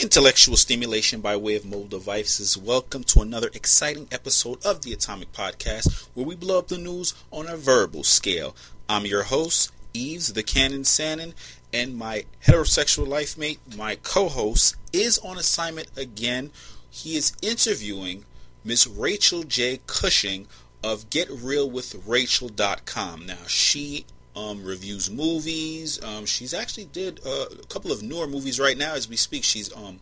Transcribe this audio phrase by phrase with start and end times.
[0.00, 2.56] Intellectual stimulation by way of mobile devices.
[2.56, 7.14] Welcome to another exciting episode of the Atomic Podcast where we blow up the news
[7.32, 8.54] on a verbal scale.
[8.88, 11.34] I'm your host, Eves the Cannon Sannon,
[11.72, 16.52] and my heterosexual life mate, my co host, is on assignment again.
[16.88, 18.24] He is interviewing
[18.62, 19.80] Miss Rachel J.
[19.88, 20.46] Cushing
[20.84, 23.26] of GetRealWithRachel.com.
[23.26, 24.06] Now, she
[24.38, 26.00] um, reviews movies.
[26.02, 29.44] Um, she's actually did uh, a couple of newer movies right now as we speak.
[29.44, 30.00] She's um,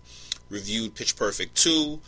[0.50, 2.00] reviewed Pitch Perfect 2,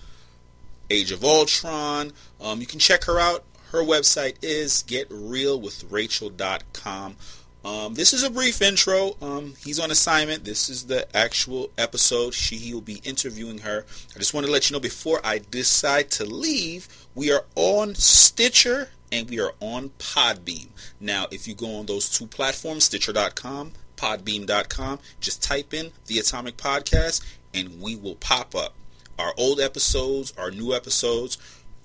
[0.90, 2.12] Age of Ultron.
[2.40, 3.44] Um, you can check her out.
[3.72, 7.16] Her website is getrealwithrachel.com.
[7.64, 9.16] Um, this is a brief intro.
[9.20, 10.44] Um, he's on assignment.
[10.44, 12.32] This is the actual episode.
[12.32, 13.84] She he will be interviewing her.
[14.14, 17.96] I just want to let you know before I decide to leave, we are on
[17.96, 20.68] Stitcher and we are on Podbean.
[21.00, 26.56] Now, if you go on those two platforms, Stitcher.com, Podbean.com, just type in the Atomic
[26.56, 28.74] Podcast and we will pop up.
[29.18, 31.38] Our old episodes, our new episodes,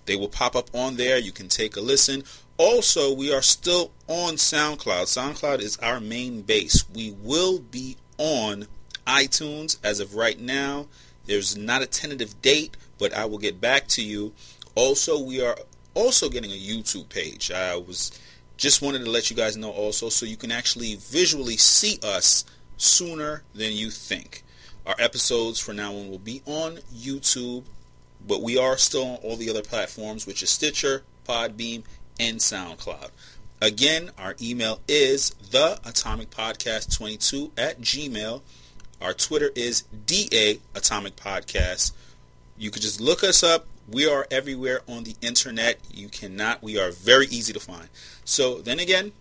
[0.06, 1.18] they will pop up on there.
[1.18, 2.24] You can take a listen.
[2.58, 5.06] Also, we are still on SoundCloud.
[5.06, 6.86] SoundCloud is our main base.
[6.94, 8.68] We will be on
[9.08, 10.88] iTunes as of right now.
[11.26, 14.34] There's not a tentative date, but I will get back to you.
[14.76, 15.58] Also, we are
[15.94, 17.52] also getting a YouTube page.
[17.52, 18.20] I was
[18.58, 22.46] just wanted to let you guys know also so you can actually visually see us
[22.78, 24.44] sooner than you think.
[24.86, 27.64] Our episodes for now on will be on YouTube,
[28.28, 31.84] but we are still on all the other platforms, which is Stitcher, Podbean,
[32.20, 33.10] and SoundCloud.
[33.62, 38.42] Again, our email is the atomic podcast 22 at gmail.
[39.02, 41.94] Our Twitter is DA Atomic Podcast.
[42.58, 45.78] You could just look us up we are everywhere on the internet.
[45.94, 47.90] You cannot, we are very easy to find.
[48.26, 49.12] So then again,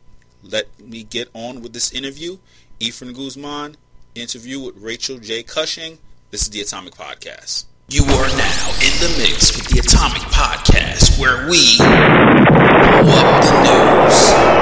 [0.42, 2.38] let me get on with this interview.
[2.80, 3.76] Efren Guzman,
[4.14, 5.42] interview with Rachel J.
[5.42, 5.98] Cushing.
[6.30, 7.66] This is the Atomic Podcast.
[7.88, 14.56] You are now in the mix with the Atomic Podcast, where we blow up the
[14.56, 14.61] news.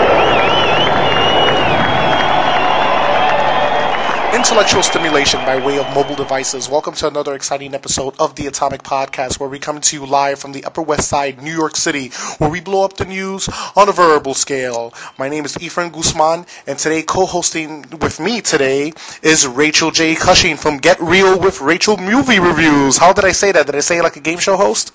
[4.41, 6.67] Intellectual stimulation by way of mobile devices.
[6.67, 10.39] Welcome to another exciting episode of the Atomic Podcast, where we come to you live
[10.39, 12.09] from the Upper West Side, New York City,
[12.39, 14.95] where we blow up the news on a verbal scale.
[15.19, 20.15] My name is Efren Guzman, and today co-hosting with me today is Rachel J.
[20.15, 22.97] Cushing from Get Real with Rachel Movie Reviews.
[22.97, 23.67] How did I say that?
[23.67, 24.95] Did I say it like a game show host?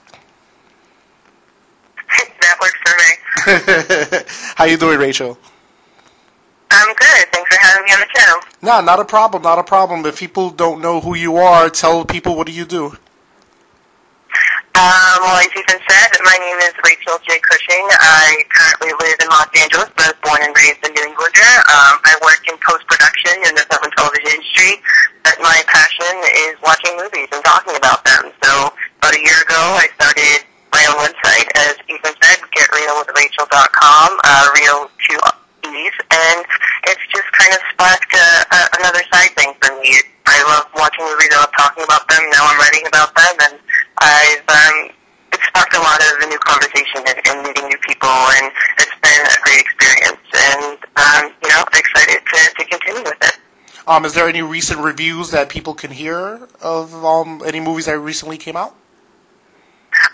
[2.41, 4.23] That works for me.
[4.55, 5.37] How you doing, Rachel?
[6.71, 7.27] I'm good.
[7.31, 8.39] Thanks for having me on the show.
[8.65, 10.01] No, not a problem, not a problem.
[10.09, 12.97] If people don't know who you are, tell people what do you do?
[14.73, 17.37] Um, well, as Efren said, my name is Rachel J.
[17.45, 17.85] Cushing.
[18.01, 21.37] I currently live in Los Angeles, but was born and raised in New England.
[21.69, 24.81] Um, I work in post-production in the film and television industry,
[25.21, 26.17] but my passion
[26.49, 28.33] is watching movies and talking about them.
[28.41, 30.41] So about a year ago, I started
[30.73, 35.44] my own website, as Efren said, getrealwithrachel.com, uh, real to
[35.75, 36.39] ease, and
[36.87, 39.91] it's just kind of sparked a, a, another side thing for me.
[40.25, 41.29] I love watching movies.
[41.31, 42.23] I love talking about them.
[42.31, 43.55] Now I'm writing about them, and
[43.99, 44.77] I've um,
[45.35, 48.97] it sparked a lot of a new conversation and, and meeting new people, and it's
[49.03, 50.25] been a great experience.
[50.33, 53.37] And um, you know, excited to, to continue with it.
[53.87, 57.99] Um, is there any recent reviews that people can hear of um, any movies that
[57.99, 58.75] recently came out?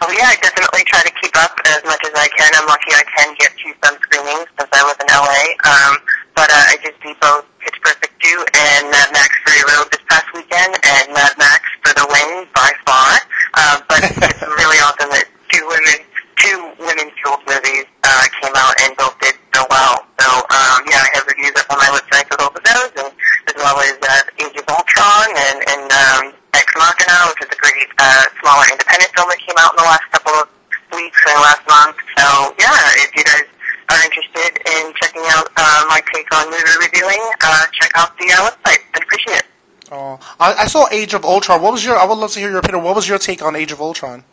[0.02, 2.50] Oh yeah, I definitely try to keep up as much as I can.
[2.58, 5.44] I'm lucky I can get to some screenings since I live in LA.
[5.66, 5.94] Um,
[6.36, 10.02] but uh, I just did both Pitch Perfect 2 and Mad Max Fury Road this
[10.10, 13.12] past weekend, and Mad Max for the win by far.
[13.54, 15.98] Uh, but it's really awesome that two women,
[16.40, 20.02] two women-fueled movies uh, came out and both did so well.
[20.18, 23.10] So um, yeah, I have reviews up on my website for both of those, and
[23.50, 27.60] as well as uh, Age of Ultron and, and um, Ex Machina, which is a
[27.60, 30.46] great uh, smaller independent film that came out in the last couple of
[30.92, 31.96] weeks or last month.
[32.20, 32.26] So
[32.60, 33.48] yeah, if you guys
[33.88, 38.28] are interested in checking out uh, my take on movie reviewing, uh, check out the
[38.28, 38.84] uh, website.
[38.94, 39.46] I'd appreciate it.
[39.92, 41.62] Oh, I, I saw Age of Ultron.
[41.62, 41.98] What was your?
[41.98, 42.84] I would love to hear your opinion.
[42.84, 44.24] What was your take on Age of Ultron?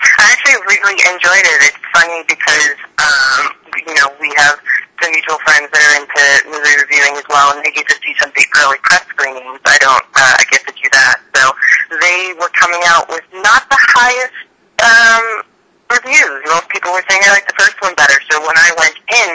[0.00, 1.58] I actually really enjoyed it.
[1.64, 3.52] It's funny because um,
[3.86, 4.60] you know we have
[5.02, 8.14] some mutual friends that are into movie reviewing as well, and they get to see
[8.18, 9.60] some big early press screenings.
[9.64, 11.42] I don't uh, I get to do that, so
[12.02, 14.36] they were coming out with not the highest
[14.82, 15.26] um,
[15.90, 16.40] reviews.
[16.50, 18.18] Most people were saying I like the first one better.
[18.30, 19.32] So when I went in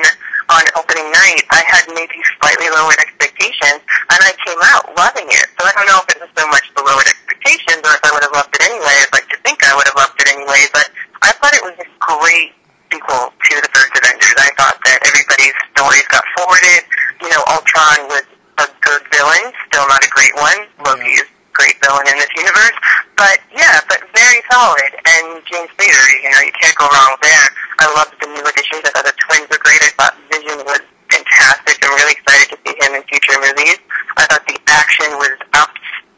[0.52, 5.48] on opening night, I had maybe slightly lowered expectations, and I came out loving it.
[5.60, 8.12] So I don't know if it was so much the lowered expectations, or if I
[8.12, 8.96] would have loved it anyway.
[9.00, 10.88] I'd like to think I would have loved it anyway, but
[11.24, 12.52] I thought it was a great
[12.94, 14.38] sequel to the first Avengers.
[14.38, 16.86] I thought that everybody's stories got forwarded.
[17.26, 18.26] You know, Ultron was
[18.62, 20.70] a good villain, still not a great one.
[20.86, 22.78] Loki is a great villain in this universe.
[23.18, 24.94] But yeah, but very solid.
[25.10, 27.50] And James Spader, you know, you can't go wrong there.
[27.82, 28.86] I loved the new additions.
[28.86, 29.82] I thought the twins were great.
[29.82, 31.82] I thought Vision was fantastic.
[31.82, 33.82] I'm really excited to see him in future movies.
[34.22, 35.74] I thought the action was up,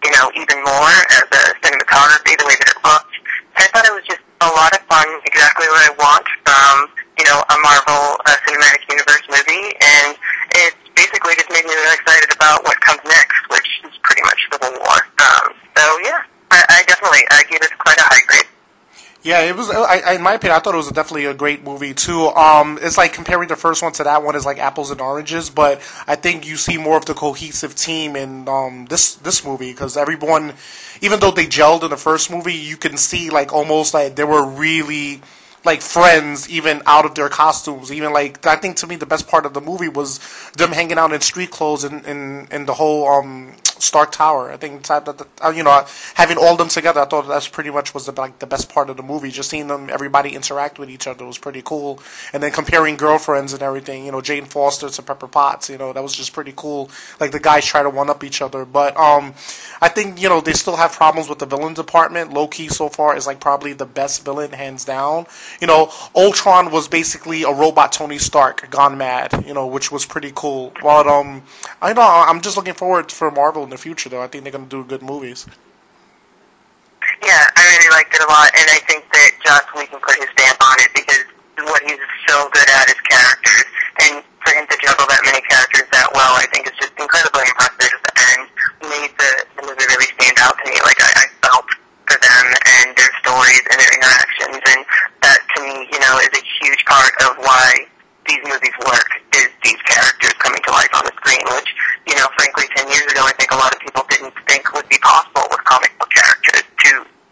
[0.06, 3.16] you know, even more as a cinematography, the way that it looked.
[3.57, 7.25] I thought it was just a lot of fun, exactly what I want from, you
[7.25, 10.13] know, a Marvel uh, Cinematic Universe movie, and
[10.54, 14.38] it's basically just made me really excited about what comes next, which is pretty much
[14.54, 14.98] Civil War.
[15.25, 16.22] Um, so yeah,
[16.54, 18.55] I, I definitely I give it quite a high grade.
[19.25, 19.72] Yeah, it was.
[19.72, 22.27] I, in my opinion, I thought it was definitely a great movie too.
[22.27, 25.50] Um, it's like comparing the first one to that one is like apples and oranges,
[25.50, 29.72] but I think you see more of the cohesive team in um, this this movie
[29.72, 30.54] because everyone,
[31.01, 34.24] even though they gelled in the first movie, you can see like almost like they
[34.24, 35.22] were really
[35.66, 37.92] like friends even out of their costumes.
[37.92, 40.20] Even like I think to me the best part of the movie was
[40.58, 44.52] them hanging out in street clothes in in, in the whole um, Stark Tower.
[44.52, 47.94] I think that, uh, you know having all them together, I thought that's pretty much
[47.94, 49.32] was the like the best part of the movie.
[49.32, 52.00] Just seeing them everybody interact with each other was pretty cool.
[52.34, 55.92] And then comparing girlfriends and everything, you know Jane Foster to Pepper Potts, you know
[55.94, 56.90] that was just pretty cool.
[57.20, 59.34] Like the guys try to one up each other, but um,
[59.82, 62.34] I think you know they still have problems with the villain department.
[62.34, 65.26] Loki so far is like probably the best villain hands down
[65.62, 70.06] you know, Ultron was basically a robot Tony Stark gone mad, you know, which was
[70.06, 70.72] pretty cool.
[70.81, 71.44] But um,
[71.81, 74.22] I know I'm just looking forward for Marvel in the future, though.
[74.22, 75.46] I think they're gonna do good movies.
[77.24, 80.30] Yeah, I really liked it a lot, and I think that Joss Whedon put his
[80.36, 81.25] stamp on it because
[81.63, 83.66] what he's so good at is characters,
[84.04, 87.48] and for him to juggle that many characters that well, I think is just incredibly
[87.48, 88.46] impressive, and
[88.84, 90.78] made the, the movie really stand out to me.
[90.84, 91.66] Like I, I felt
[92.06, 94.81] for them and their stories and their interactions, and
[95.25, 97.89] that to me, you know, is a huge part of why
[98.30, 101.69] these movies work is these characters coming to life on the screen, which,
[102.06, 104.89] you know, frankly, 10 years ago, I think a lot of people didn't think would
[104.89, 106.92] be possible with comic book characters to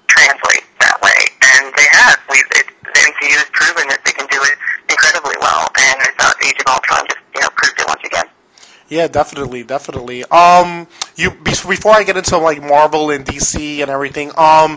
[0.09, 1.17] translate that way.
[1.53, 2.17] And they have.
[2.29, 4.57] We've, it, the MCU has proven that they can do it
[4.89, 8.22] incredibly well, and I thought Age of Ultron just, you know, proved it once again.
[8.93, 10.23] Yeah, definitely, definitely.
[10.25, 10.85] Um,
[11.15, 14.73] you before I get into like Marvel and DC and everything, um,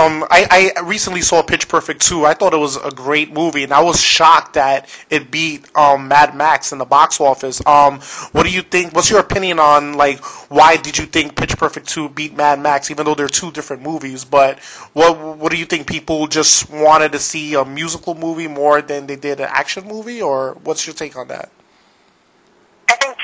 [0.00, 2.24] um, I, I recently saw Pitch Perfect 2.
[2.24, 6.08] I thought it was a great movie, and I was shocked that it beat um
[6.08, 7.60] Mad Max in the box office.
[7.66, 8.00] Um,
[8.32, 8.94] what do you think?
[8.94, 12.90] What's your opinion on like why did you think Pitch Perfect 2 beat Mad Max,
[12.90, 14.24] even though they're two different movies?
[14.24, 14.60] But
[14.94, 15.86] what what do you think?
[15.86, 20.22] People just wanted to see a musical movie more than they did an action movie,
[20.22, 21.50] or what's your take on that?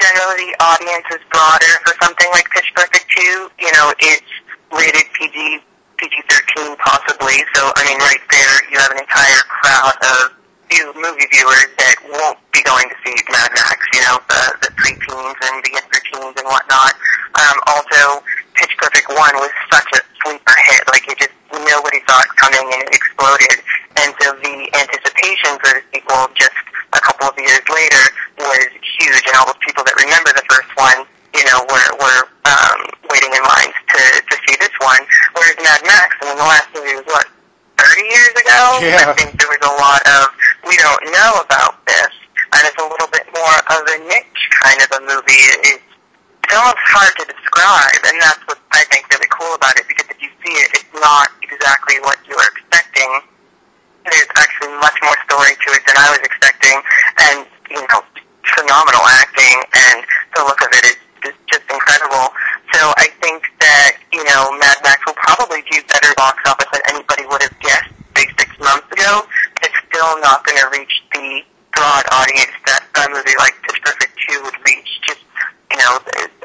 [0.04, 3.48] Generally the audience is broader for something like Pitch Perfect 2.
[3.56, 4.32] You know, it's
[4.68, 5.64] rated PG,
[5.96, 7.40] PG-13 possibly.
[7.56, 10.36] So, I mean, right there you have an entire crowd of
[10.68, 14.70] few movie viewers that won't be going to see Mad Max, you know, the, the
[14.76, 16.92] preteens and the preteens and whatnot.
[17.40, 18.20] Um, also,
[18.60, 20.84] Pitch Perfect 1 was such a sleeper hit.
[20.92, 23.56] Like, it just, nobody saw it coming and it exploded.
[23.96, 25.03] And so the anticipation
[25.64, 26.52] for the sequel just
[26.92, 28.04] a couple of years later
[28.38, 28.68] was
[29.00, 32.78] huge, and all those people that remember the first one, you know, were were um,
[33.10, 35.02] waiting in lines to to see this one.
[35.34, 37.26] Whereas Mad Max, I mean, the last movie was what
[37.78, 38.60] thirty years ago.
[38.82, 39.10] Yeah.
[39.10, 40.34] I think there was a lot of
[40.66, 42.12] we don't know about this,
[42.54, 45.44] and it's a little bit more of a niche kind of a movie.
[45.64, 45.88] It's
[46.44, 49.88] it's almost hard to describe, and that's what I think really cool about it.
[49.88, 53.10] Because if you see it, it's not exactly what you were expecting.
[54.04, 56.76] There's actually much more story to it than I was expecting,
[57.16, 58.00] and you know,
[58.54, 59.98] phenomenal acting, and
[60.36, 60.98] the look of it is,
[61.32, 62.30] is just incredible.
[62.72, 66.82] So I think that, you know, Mad Max will probably do better box office than
[66.90, 69.26] anybody would have guessed, say, six months ago.
[69.62, 71.42] It's still not going to reach the
[71.74, 74.90] broad audience that a movie like Pitch Perfect 2 would reach.
[75.06, 75.22] Just,
[75.72, 75.98] you know,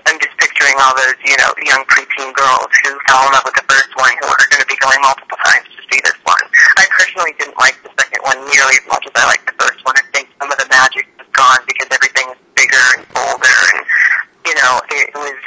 [0.08, 3.58] I'm just picturing all those, you know, young preteen girls who fell in love with
[3.58, 4.48] the first one who are
[4.80, 6.44] going to be going multiple times to see this one.
[6.80, 9.84] I personally didn't like the second one nearly as much as I liked the first
[9.84, 9.96] one.
[10.00, 13.84] I think some of the magic is gone because everything is bigger and bolder and,
[14.48, 15.38] you know, it was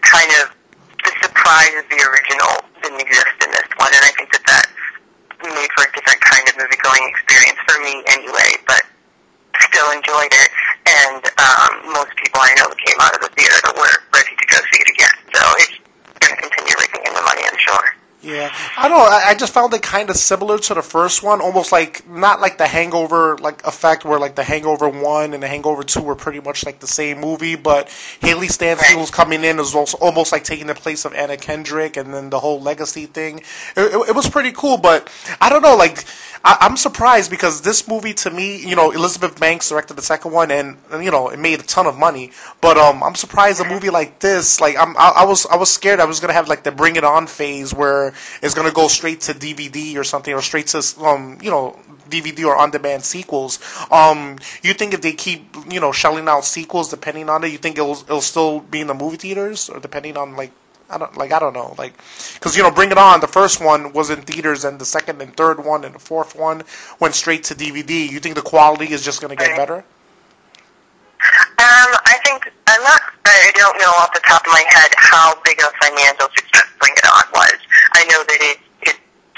[0.00, 0.56] kind of
[1.04, 4.66] the surprise of the original didn't exist in this one, and I think that that
[5.44, 8.82] made for a different kind of movie-going experience for me anyway, but
[9.70, 10.50] still enjoyed it,
[10.86, 14.46] and um, most people I know who came out of the theater were ready to
[14.50, 15.76] go see it again, so it's
[16.20, 17.86] going to continue raking in the money, I'm sure.
[18.20, 18.50] Yeah,
[19.28, 22.58] I just found it kind of similar to the first one, almost like not like
[22.58, 26.40] the Hangover like effect, where like the Hangover one and the Hangover two were pretty
[26.40, 27.88] much like the same movie, but
[28.20, 32.12] Hailee Steinfeld's coming in is also almost like taking the place of Anna Kendrick, and
[32.12, 33.38] then the whole legacy thing.
[33.76, 35.10] It, it, it was pretty cool, but
[35.40, 36.04] I don't know, like.
[36.44, 40.32] I, am surprised because this movie, to me, you know, Elizabeth Banks directed the second
[40.32, 42.30] one, and, and you know, it made a ton of money.
[42.60, 45.70] But um, I'm surprised a movie like this, like I'm, I, I was, I was
[45.70, 48.88] scared I was gonna have like the Bring It On phase where it's gonna go
[48.88, 51.76] straight to DVD or something, or straight to um, you know,
[52.10, 53.58] DVD or on-demand sequels.
[53.90, 57.58] Um, you think if they keep, you know, shelling out sequels depending on it, you
[57.58, 60.52] think it'll it'll still be in the movie theaters, or depending on like
[60.90, 61.94] I don't like I don't know like
[62.34, 65.20] because you know Bring It On the first one was in theaters and the second
[65.20, 66.62] and third one and the fourth one
[66.98, 68.08] went straight to DVD.
[68.08, 69.84] You think the quality is just going to get better?
[71.58, 73.00] Um, I think I'm not.
[73.26, 76.64] I don't know off the top of my head how big of a financial success
[76.80, 77.58] Bring It On was.
[77.92, 78.67] I know that it it's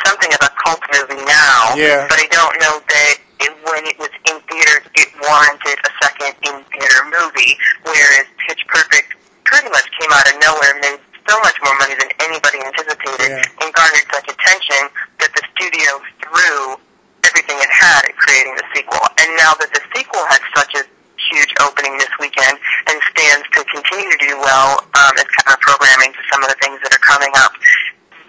[0.07, 1.75] something of a cult movie now.
[1.76, 2.07] Yeah.
[2.09, 6.33] But I don't know that it, when it was in theaters, it warranted a second
[6.45, 7.57] in theater movie.
[7.85, 11.95] Whereas Pitch Perfect pretty much came out of nowhere, and made so much more money
[11.99, 13.62] than anybody anticipated Yeah.
[13.62, 14.88] and garnered such attention
[15.21, 16.78] that the studio threw
[17.26, 19.02] everything it had at creating the sequel.
[19.21, 20.83] And now that the sequel has such a
[21.30, 25.61] huge opening this weekend and stands to continue to do well um, as kind of
[25.61, 27.52] programming to some of the things that are coming up,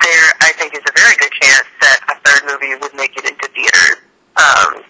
[0.01, 3.25] there I think is a very good chance that a third movie would make it
[3.25, 4.01] into theaters.
[4.37, 4.83] Um,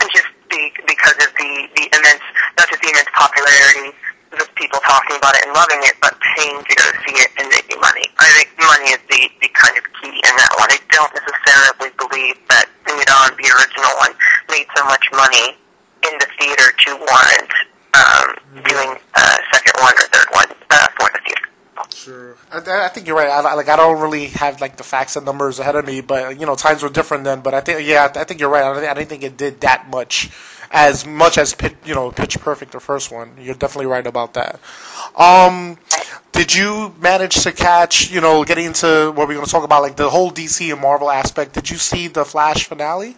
[0.00, 2.24] and just be, because of the, the immense,
[2.58, 3.94] not just the immense popularity
[4.34, 7.46] of people talking about it and loving it, but paying to go see it and
[7.48, 8.06] making money.
[8.18, 10.70] I think money is the, the kind of key in that one.
[10.70, 12.66] I don't necessarily believe that
[13.04, 14.14] On, the original one,
[14.48, 15.56] made so much money
[16.02, 17.52] in the theater to warrant
[17.94, 18.28] um,
[18.64, 21.53] doing a second one or third one uh, for the theater.
[21.92, 22.36] Sure.
[22.52, 23.28] I, I think you're right.
[23.28, 26.38] I, like I don't really have like the facts and numbers ahead of me, but
[26.38, 27.40] you know times were different then.
[27.40, 28.62] But I think yeah, I think you're right.
[28.62, 30.30] I, I didn't think it did that much,
[30.70, 33.36] as much as Pitch, you know Pitch Perfect, the first one.
[33.40, 34.60] You're definitely right about that.
[35.16, 35.78] Um,
[36.32, 39.82] did you manage to catch you know getting into what we're going to talk about
[39.82, 41.54] like the whole DC and Marvel aspect?
[41.54, 43.16] Did you see the Flash finale?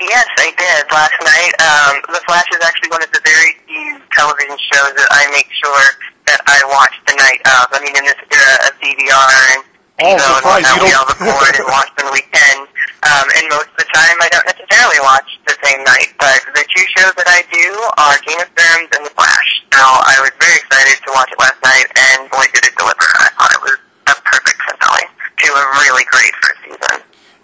[0.00, 1.52] Yes, I did last night.
[1.60, 5.48] Um, the Flash is actually one of the very few television shows that I make
[5.52, 7.72] sure that I watch the night of.
[7.72, 9.64] I mean, in this era of DVR and
[9.96, 12.68] Oh, you know, and surprise, whatnot, you we all record and watch on the weekend.
[13.00, 16.12] Um, and most of the time, I don't necessarily watch the same night.
[16.20, 17.64] But the two shows that I do
[17.96, 19.50] are Game of Thrones and The Flash.
[19.72, 23.08] So I was very excited to watch it last night, and boy, did it deliver!
[23.08, 23.80] I thought it was
[24.12, 26.96] a perfect finale to a really great first season.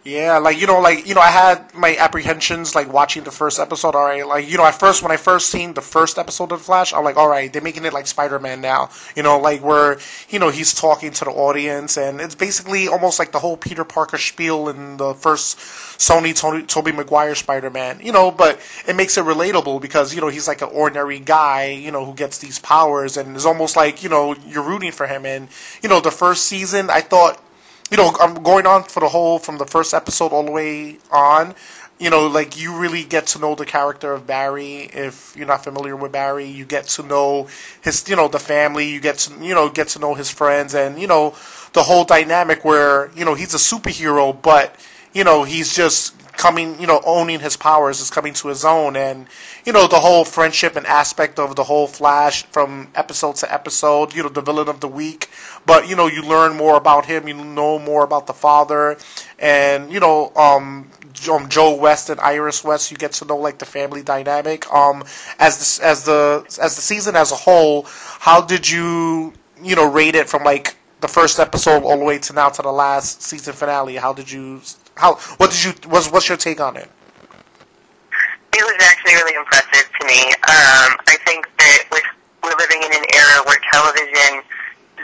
[0.04, 3.60] Yeah, like you know, like you know, I had my apprehensions like watching the first
[3.60, 3.94] episode.
[3.94, 6.60] All right, like you know, at first when I first seen the first episode of
[6.60, 8.90] Flash, I'm like, all right, they're making it like Spider Man now.
[9.14, 13.20] You know, like where you know he's talking to the audience, and it's basically almost
[13.20, 18.00] like the whole Peter Parker spiel in the first Sony Tony, Tobey Maguire Spider Man.
[18.02, 21.66] You know, but it makes it relatable because you know he's like an ordinary guy,
[21.66, 25.06] you know, who gets these powers, and it's almost like you know you're rooting for
[25.06, 25.24] him.
[25.26, 25.46] And
[25.80, 27.40] you know, the first season, I thought
[27.92, 30.96] you know, I'm going on for the whole from the first episode all the way
[31.10, 31.54] on.
[32.00, 34.90] You know, like you really get to know the character of Barry.
[34.92, 37.48] If you're not familiar with Barry, you get to know
[37.82, 38.88] his, you know, the family.
[38.88, 41.36] You get to, you know, get to know his friends, and you know,
[41.74, 44.74] the whole dynamic where you know he's a superhero, but
[45.12, 48.96] you know he's just coming, you know, owning his powers is coming to his own,
[48.96, 49.28] and
[49.64, 54.12] you know the whole friendship and aspect of the whole Flash from episode to episode.
[54.12, 55.28] You know, the villain of the week,
[55.64, 57.28] but you know you learn more about him.
[57.28, 58.98] You know more about the father,
[59.38, 60.90] and you know, um,
[61.30, 62.90] um Joe West and Iris West.
[62.90, 64.68] You get to know like the family dynamic.
[64.74, 65.04] Um,
[65.38, 67.86] as the as the as the season as a whole,
[68.18, 69.32] how did you
[69.62, 72.62] you know rate it from like the first episode all the way to now to
[72.62, 73.94] the last season finale?
[73.94, 74.60] How did you
[74.96, 76.88] how what did you what's what's your take on it?
[78.52, 80.20] It was actually really impressive to me.
[80.44, 82.04] Um, I think that with,
[82.44, 84.44] we're living in an era where television,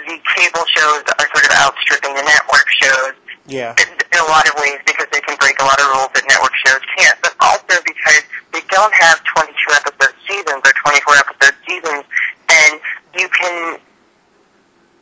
[0.05, 3.15] the cable shows are sort of outstripping the network shows
[3.49, 3.73] Yeah.
[3.81, 6.25] in in a lot of ways because they can break a lot of rules that
[6.29, 8.21] network shows can't, but also because
[8.53, 12.05] they don't have 22 episode seasons or 24 episode seasons,
[12.53, 12.73] and
[13.17, 13.81] you can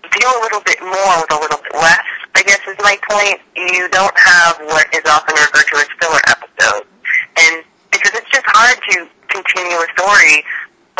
[0.06, 2.06] do a little bit more with a little bit less,
[2.38, 3.42] I guess is my point.
[3.58, 6.86] You don't have what is often referred to as filler episodes.
[7.36, 10.44] And because it's just hard to continue a story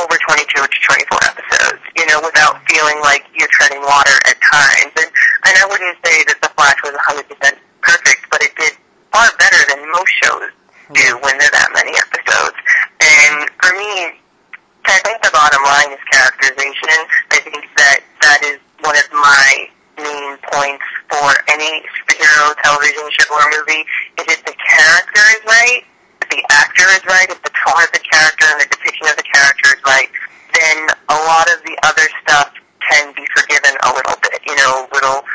[0.03, 4.93] over 22 or 24 episodes, you know, without feeling like you're treading water at times.
[5.01, 5.09] And,
[5.49, 7.25] and I wouldn't say that The Flash was 100%
[7.81, 8.77] perfect, but it did
[9.13, 10.53] far better than most shows
[10.93, 12.57] do when there are that many episodes.
[13.01, 14.21] And for me,
[14.85, 17.01] I think the bottom line is characterization.
[17.33, 19.49] I think that that is one of my
[19.97, 23.83] main points for any superhero television show or movie
[24.21, 25.81] is if the character is right,
[26.21, 29.17] if the actor is right, if the tone of the character and the depiction of
[29.17, 30.11] the character is right,
[30.55, 30.77] then
[31.09, 32.53] a lot of the other stuff
[32.87, 34.39] can be forgiven a little bit.
[34.47, 35.27] You know, little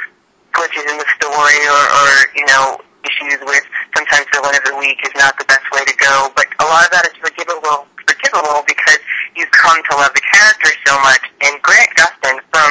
[0.55, 3.65] glitches in the story or, or you know, issues with
[3.98, 6.29] sometimes the one of the week is not the best way to go.
[6.38, 9.01] But a lot of that is forgivable, forgivable because
[9.36, 11.24] you've come to love the character so much.
[11.41, 12.69] And Grant Gustin, from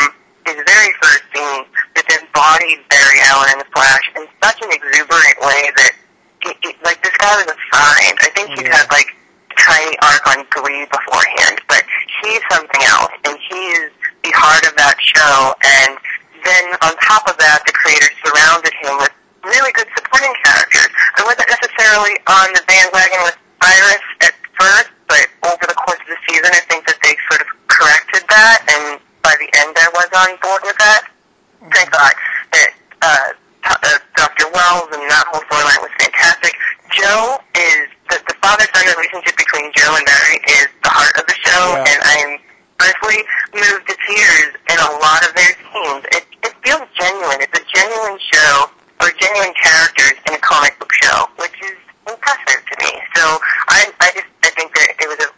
[0.49, 1.63] his very first scene,
[1.95, 5.93] just embodied Barry Allen in the Flash in such an exuberant way that,
[6.49, 8.15] it, it, like, this guy was a find.
[8.25, 9.13] I think he's had like
[9.61, 11.85] tiny arc on Glee beforehand, but
[12.25, 13.93] he's something else, and he is
[14.25, 15.53] the heart of that show.
[15.61, 16.01] And
[16.45, 19.13] then on top of that, the creators surrounded him with
[19.45, 20.89] really good supporting characters.
[21.21, 26.09] I wasn't necessarily on the bandwagon with Iris at first, but over the course of
[26.09, 29.89] the season, I think that they sort of corrected that, and by the end, I
[29.93, 31.05] was on board with that.
[31.77, 32.13] Thank God
[32.57, 32.71] that
[33.05, 34.49] uh, t- uh, Dr.
[34.57, 36.57] Wells and that whole storyline was fantastic.
[36.97, 41.37] Joe is the, the father-son relationship between Joe and Barry is the heart of the
[41.45, 41.85] show, Yeah.
[41.93, 42.33] and I am
[42.81, 43.23] personally
[43.53, 46.03] moved to tears in a lot of their scenes.
[46.17, 47.45] It, it feels genuine.
[47.45, 48.73] It's a genuine show
[49.05, 51.77] or genuine characters in a comic book show, which is
[52.09, 52.93] impressive to me.
[53.15, 53.25] So
[53.69, 55.29] I, I just I think that it was a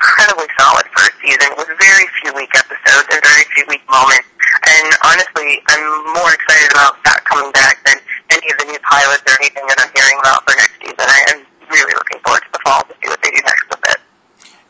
[0.00, 4.24] incredibly solid first season with very few weak episodes and very few weak moments.
[4.64, 5.84] And honestly, I'm
[6.16, 8.00] more excited about that coming back than
[8.32, 11.04] any of the new pilots or anything that I'm hearing about for next season.
[11.04, 13.84] I am really looking forward to the fall to see what they do next with
[13.92, 13.98] it.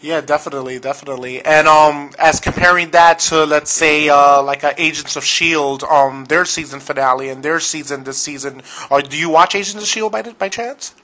[0.00, 1.44] Yeah, definitely, definitely.
[1.44, 6.25] And um, as comparing that to let's say uh, like uh, Agents of Shield, um,
[6.26, 10.12] their season finale and their season this season, or do you watch Agents of Shield
[10.12, 10.94] by by chance?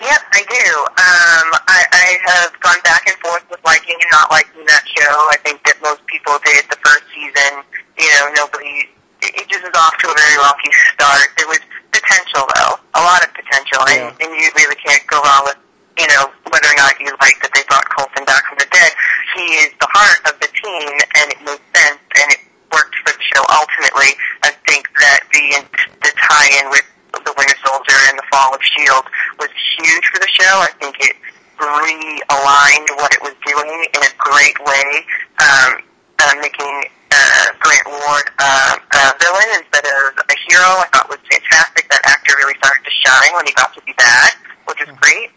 [0.00, 0.68] Yep, I do.
[1.06, 5.14] Um, I, I have gone back and forth with liking and not liking that show.
[5.28, 7.60] I think that most people did the first season.
[8.00, 8.88] You know, nobody.
[9.20, 11.28] It, it just was off to a very rocky start.
[11.36, 11.60] There was
[11.92, 15.60] potential, though, a lot of potential, and, and you really can't go wrong with
[16.02, 18.90] you know whether or not you like that they brought Coulson back from the dead.
[19.38, 22.42] He is the heart of the team, and it made sense, and it
[22.74, 23.42] worked for the show.
[23.46, 25.62] Ultimately, I think that the
[26.02, 26.82] the tie-in with
[27.22, 29.06] the Winter Soldier and the Fall of Shield
[29.38, 30.54] was huge for the show.
[30.66, 31.14] I think it
[31.62, 35.06] realigned what it was doing in a great way,
[35.38, 35.86] um,
[36.18, 40.82] uh, making uh, Grant Ward uh, a villain instead of a hero.
[40.82, 41.86] I thought was fantastic.
[41.94, 44.34] That actor really started to shine when he got to be bad,
[44.66, 45.30] which is great.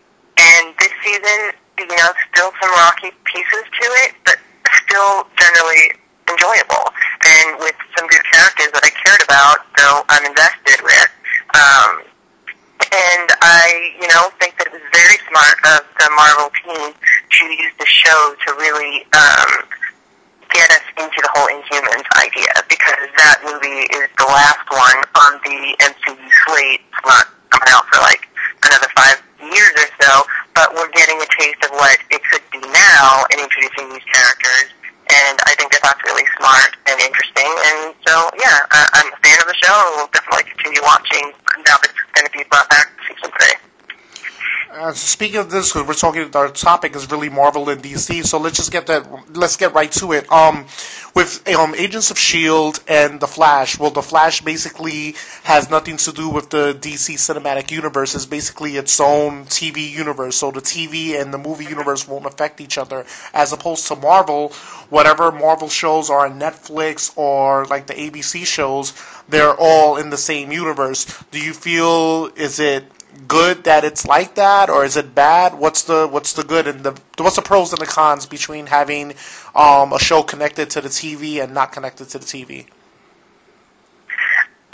[0.46, 4.38] And this season, you know, still some rocky pieces to it, but
[4.86, 5.90] still generally
[6.30, 6.86] enjoyable.
[7.26, 11.10] And with some good characters that I cared about, so I'm invested with.
[11.58, 12.06] Um,
[12.94, 17.44] and I, you know, think that it was very smart of the Marvel team to
[17.50, 19.66] use the show to really um,
[20.54, 25.32] get us into the whole Inhumans idea because that movie is the last one on
[25.44, 26.82] the MCU slate.
[26.86, 28.30] It's not coming out for like
[28.66, 30.12] another five years or so,
[30.58, 34.74] but we're getting a taste of what it could be now in introducing these characters.
[35.06, 37.46] And I think that that's really smart and interesting.
[37.46, 41.30] And so, yeah, I, I'm a fan of the show, and we'll definitely continue watching
[41.62, 43.30] now that it's going to be brought back to season.
[44.78, 48.22] Uh, speaking of this, 'cause we're talking, our topic is really Marvel and DC.
[48.24, 49.06] So let's just get that.
[49.34, 50.30] Let's get right to it.
[50.30, 50.66] Um,
[51.14, 53.80] with um, Agents of Shield and the Flash.
[53.80, 58.16] Well, the Flash basically has nothing to do with the DC cinematic universe.
[58.16, 60.36] It's basically its own TV universe.
[60.36, 63.06] So the TV and the movie universe won't affect each other.
[63.34, 64.52] As opposed to Marvel,
[64.90, 68.92] whatever Marvel shows are on Netflix or like the ABC shows,
[69.30, 71.06] they're all in the same universe.
[71.32, 72.84] Do you feel is it
[73.28, 75.54] good that it's like that, or is it bad?
[75.56, 79.14] What's the what's the good and the what's the pros and the cons between having
[79.56, 82.66] um, a show connected to the TV and not connected to the TV?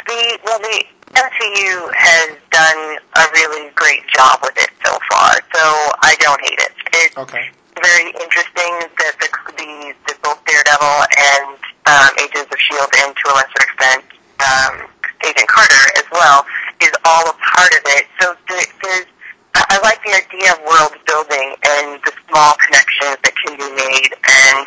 [0.08, 5.64] The well, the MCU has done a really great job with it so far, so
[6.02, 6.72] I don't hate it.
[6.94, 7.50] It's Okay.
[7.82, 9.28] very interesting that the,
[9.58, 14.04] the, the both Daredevil and um, Agents of Shield, and to a lesser extent
[14.42, 14.88] um,
[15.26, 16.46] Agent Carter as well,
[16.82, 18.06] is all a part of it.
[18.20, 19.10] So there, there's
[19.54, 24.12] I like the idea of world building and the small connections that can be made,
[24.16, 24.64] and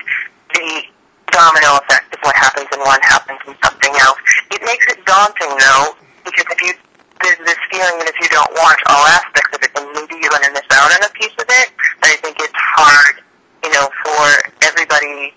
[0.53, 0.69] the
[1.33, 4.21] domino effect of what happens in one happens in something else.
[4.53, 6.73] It makes it daunting though, because if you
[7.23, 10.35] there's this feeling that if you don't watch all aspects of it, then maybe you're
[10.35, 11.69] going to miss out on a piece of it.
[12.01, 13.25] But I think it's hard,
[13.65, 14.25] you know, for
[14.69, 15.33] everybody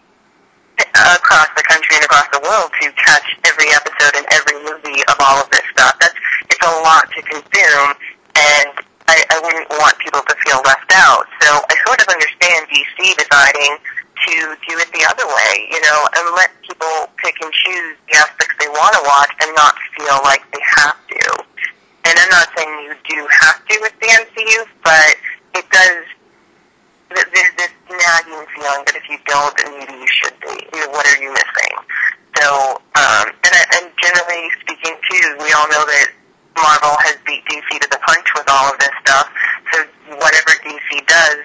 [0.79, 5.17] across the country and across the world to catch every episode and every movie of
[5.19, 5.97] all of this stuff.
[5.99, 6.17] That's
[6.49, 7.91] it's a lot to consume,
[8.37, 8.69] and
[9.07, 11.25] I, I wouldn't want people to feel left out.
[11.41, 13.77] So I sort of understand DC deciding
[14.25, 14.33] to
[14.67, 18.55] do it the other way, you know, and let people pick and choose the aspects
[18.59, 21.23] they want to watch and not feel like they have to.
[22.05, 25.15] And I'm not saying you do have to with the MCU, but
[25.55, 26.05] it does.
[27.09, 30.66] There's this nagging feeling that if you don't, then maybe you should be.
[30.97, 31.73] What are you missing?
[32.41, 36.09] So, um, and, and generally speaking, too, we all know that
[36.57, 39.29] Marvel has beat DC to the punch with all of this stuff.
[39.69, 39.85] So
[40.17, 41.37] whatever DC does,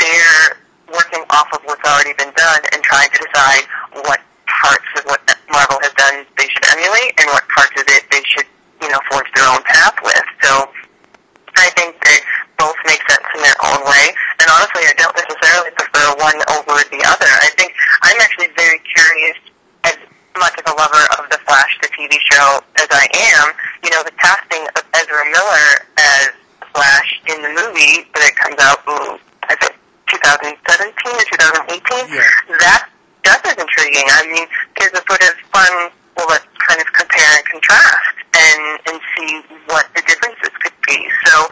[0.00, 0.56] they're
[0.88, 3.68] working off of what's already been done and trying to decide
[4.08, 5.20] what parts of what
[5.52, 8.48] Marvel has done they should emulate and what parts of it they should,
[8.80, 10.24] you know, forge their own path with.
[10.40, 10.64] So
[11.60, 12.20] I think that
[12.56, 14.16] both make sense in their own way.
[14.40, 17.30] And honestly, I don't necessarily prefer one over the other.
[17.44, 19.36] I think I'm actually very curious,
[19.84, 19.96] as
[20.38, 23.52] much of a lover of the Flash, the TV show, as I am.
[23.84, 26.30] You know, the casting of Ezra Miller as
[26.72, 29.16] Flash in the movie that comes out, ooh,
[29.48, 29.76] I think
[30.12, 31.26] 2017 or
[31.66, 32.12] 2018.
[32.12, 32.20] Yeah.
[32.60, 32.88] That
[33.24, 34.06] stuff is intriguing.
[34.08, 34.46] I mean,
[34.78, 35.90] there's a sort of fun.
[36.16, 40.96] Well, let's kind of compare and contrast and and see what the differences could be.
[41.28, 41.48] So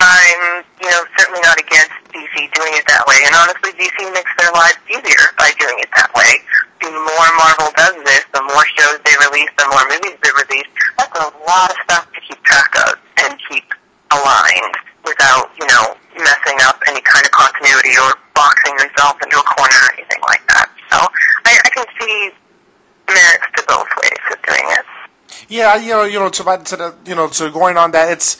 [0.00, 3.18] I'm, you know, certainly not against DC doing it that way.
[3.26, 6.38] And honestly, DC makes their lives easier by doing it that way.
[6.78, 10.70] The more Marvel does this, the more shows they release, the more movies they release.
[10.96, 12.94] That's a lot of stuff to keep track of
[13.26, 13.66] and keep
[14.14, 19.46] aligned without, you know, messing up any kind of continuity or boxing themselves into a
[19.58, 20.70] corner or anything like that.
[20.94, 20.98] So
[21.44, 22.30] I, I can see
[23.10, 24.86] merits to both ways of doing it.
[25.68, 28.38] Yeah, you know, you know, to to the, you know, to going on that, it's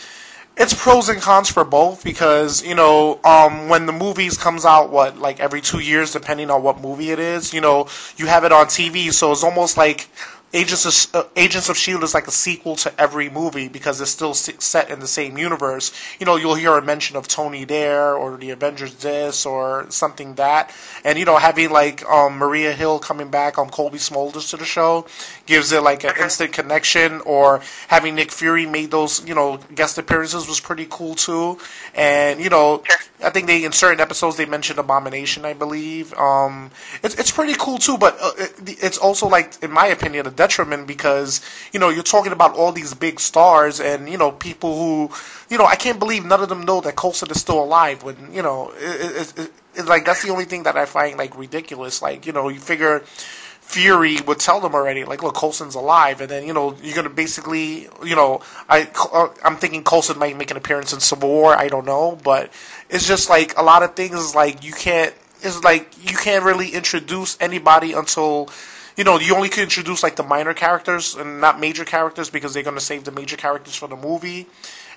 [0.56, 4.88] it's pros and cons for both because you know, um, when the movies comes out,
[4.90, 7.86] what like every two years, depending on what movie it is, you know,
[8.16, 10.08] you have it on TV, so it's almost like
[10.54, 14.10] Agents of uh, Agents of Shield is like a sequel to every movie because it's
[14.10, 15.92] still set in the same universe.
[16.18, 20.34] You know, you'll hear a mention of Tony there or the Avengers this or something
[20.36, 24.56] that, and you know, having like um, Maria Hill coming back on Cobie Smulders to
[24.56, 25.06] the show
[25.44, 27.20] gives it like an instant connection.
[27.26, 31.58] Or having Nick Fury made those you know guest appearances was pretty cool too.
[31.98, 32.96] And you know, Sure.
[33.26, 36.14] I think they in certain episodes they mentioned Abomination, I believe.
[36.14, 36.70] Um,
[37.02, 40.30] it's it's pretty cool too, but uh, it, it's also like, in my opinion, a
[40.30, 41.40] detriment because
[41.72, 45.14] you know you're talking about all these big stars and you know people who
[45.50, 48.02] you know I can't believe none of them know that Coulson is still alive.
[48.04, 51.18] When you know, it, it, it, it, like that's the only thing that I find
[51.18, 52.00] like ridiculous.
[52.02, 53.02] Like you know, you figure.
[53.68, 57.10] Fury would tell them already, like, look, Coulson's alive, and then you know you're gonna
[57.10, 61.54] basically, you know, I uh, I'm thinking Coulson might make an appearance in Civil War.
[61.54, 62.50] I don't know, but
[62.88, 64.14] it's just like a lot of things.
[64.14, 68.48] is Like you can't, it's like you can't really introduce anybody until,
[68.96, 72.54] you know, you only can introduce like the minor characters and not major characters because
[72.54, 74.46] they're gonna save the major characters for the movie.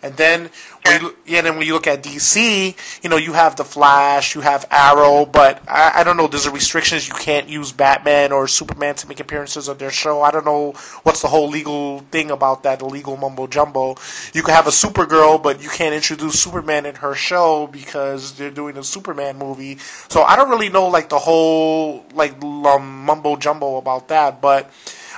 [0.03, 0.49] And then,
[0.85, 4.33] when you, yeah, then when you look at DC, you know, you have the Flash,
[4.33, 6.27] you have Arrow, but I, I don't know.
[6.27, 7.07] There's a restrictions.
[7.07, 10.21] You can't use Batman or Superman to make appearances on their show.
[10.21, 10.71] I don't know
[11.03, 13.95] what's the whole legal thing about that, the legal mumbo jumbo.
[14.33, 18.49] You can have a Supergirl, but you can't introduce Superman in her show because they're
[18.49, 19.77] doing a Superman movie.
[20.09, 24.71] So I don't really know like the whole like um, mumbo jumbo about that, but.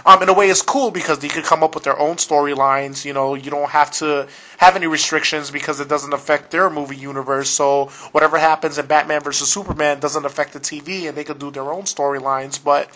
[0.05, 3.05] Um, in a way, it's cool because they could come up with their own storylines.
[3.05, 4.27] You know, you don't have to
[4.63, 7.49] have any restrictions because it doesn't affect their movie universe.
[7.49, 11.51] So whatever happens in Batman versus Superman doesn't affect the TV, and they could do
[11.51, 12.63] their own storylines.
[12.63, 12.89] But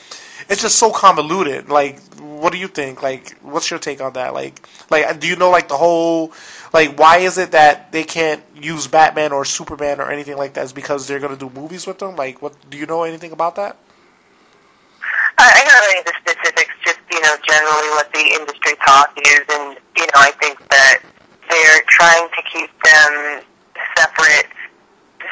[0.50, 1.70] it's just so convoluted.
[1.70, 3.04] Like, what do you think?
[3.04, 4.34] Like, what's your take on that?
[4.34, 6.34] Like, like, do you know like the whole
[6.74, 10.66] like why is it that they can't use Batman or Superman or anything like that?
[10.66, 12.16] Is because they're gonna do movies with them?
[12.16, 13.78] Like, what do you know anything about that?
[15.38, 18.74] I I don't know any of the specifics, just, you know, generally what the industry
[18.86, 21.00] talk is, and, you know, I think that
[21.50, 23.44] they're trying to keep them
[23.96, 24.50] separate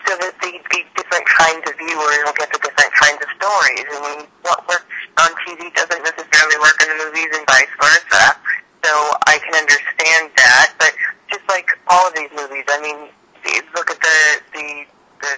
[0.05, 3.85] so that the, the different kinds of viewers will get the different kinds of stories.
[3.89, 4.85] I mean, what works
[5.17, 8.37] on TV doesn't necessarily work in the movies and vice versa.
[8.85, 8.91] So
[9.25, 10.93] I can understand that, but
[11.31, 13.09] just like all of these movies, I mean,
[13.73, 14.19] look at the,
[14.53, 14.67] the,
[15.21, 15.33] the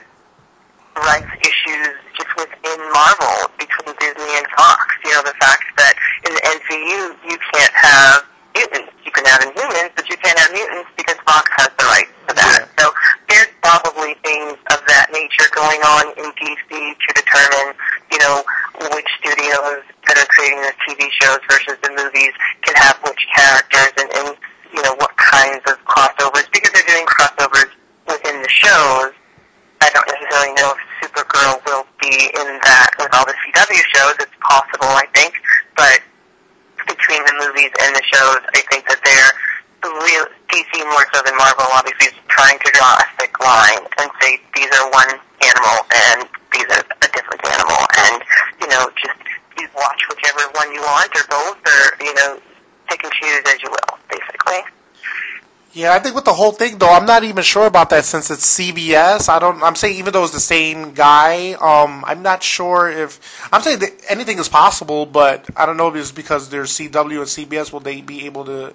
[0.99, 4.83] rights issues just within Marvel between Disney and Fox.
[5.05, 5.93] You know, the fact that
[6.27, 6.99] in the MCU
[7.31, 8.91] you can't have mutants.
[9.05, 12.33] You can have Inhumans, but you can't have mutants because Fox has the rights to
[12.35, 12.61] that.
[12.79, 12.89] So
[13.29, 17.77] there's probably things of that nature going on in DC to determine,
[18.11, 18.41] you know,
[18.93, 22.33] which studios that are creating the TV shows versus the movies
[22.65, 24.29] can have which characters and, and
[24.73, 26.49] you know, what kinds of crossovers.
[26.51, 27.71] Because they're doing crossovers
[28.09, 29.13] within the shows,
[29.81, 34.15] I don't necessarily know if Supergirl will be in that with all the CW shows.
[34.19, 35.33] It's possible, I think,
[35.75, 36.01] but
[36.87, 39.33] between the movies and the shows, I think that they're
[39.87, 41.67] real DC more so than Marvel.
[41.71, 45.11] Obviously, is trying to draw a thick line and say these are one
[45.43, 48.23] animal and these are a different animal, and
[48.59, 49.19] you know, just
[49.59, 52.41] you watch whichever one you want or both, or
[52.87, 54.63] pick and choose as you will, basically.
[55.73, 58.29] Yeah, I think with the whole thing though, I'm not even sure about that since
[58.29, 59.29] it's CBS.
[59.29, 59.63] I don't.
[59.63, 63.19] I'm saying even though it's the same guy, um, I'm not sure if
[63.51, 67.49] I'm saying anything is possible, but I don't know if it's because there's CW and
[67.49, 67.71] CBS.
[67.71, 68.73] Will they be able to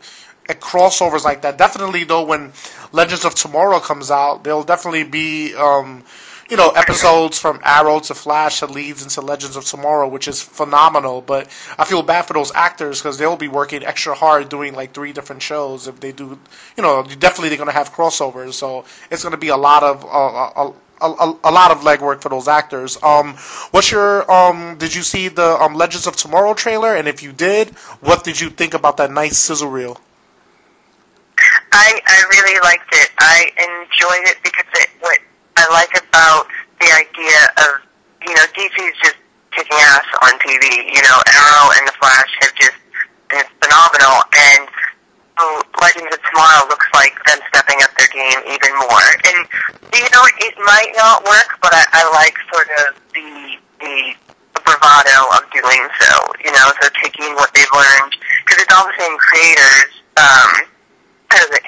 [0.48, 1.58] at crossovers like that?
[1.58, 2.52] Definitely though, when
[2.90, 5.54] Legends of Tomorrow comes out, there'll definitely be.
[5.54, 6.04] Um,
[6.50, 10.42] you know, episodes from Arrow to Flash that leads into Legends of Tomorrow, which is
[10.42, 11.20] phenomenal.
[11.20, 14.92] But I feel bad for those actors because they'll be working extra hard doing like
[14.92, 16.38] three different shows if they do.
[16.76, 19.82] You know, definitely they're going to have crossovers, so it's going to be a lot
[19.82, 20.04] of.
[20.04, 22.96] Uh, a, a, a, lot of legwork for those actors.
[23.02, 23.34] Um,
[23.72, 24.78] what's your um?
[24.78, 26.94] Did you see the um, Legends of Tomorrow trailer?
[26.94, 30.00] And if you did, what did you think about that nice sizzle reel?
[31.72, 33.10] I I really liked it.
[33.18, 35.18] I enjoyed it because it what
[35.62, 36.50] I like about
[36.82, 37.86] the idea of,
[38.26, 39.14] you know, DC's just
[39.54, 40.90] kicking ass on TV.
[40.90, 42.78] You know, Arrow and The Flash have just
[43.30, 44.66] been phenomenal, and
[45.38, 49.06] oh, Legends of Tomorrow looks like them stepping up their game even more.
[49.22, 49.38] And,
[49.94, 53.30] you know, it might not work, but I, I like sort of the,
[53.78, 53.94] the
[54.66, 56.10] bravado of doing so,
[56.42, 60.72] you know, so taking what they've learned, because it's all the same creators, um,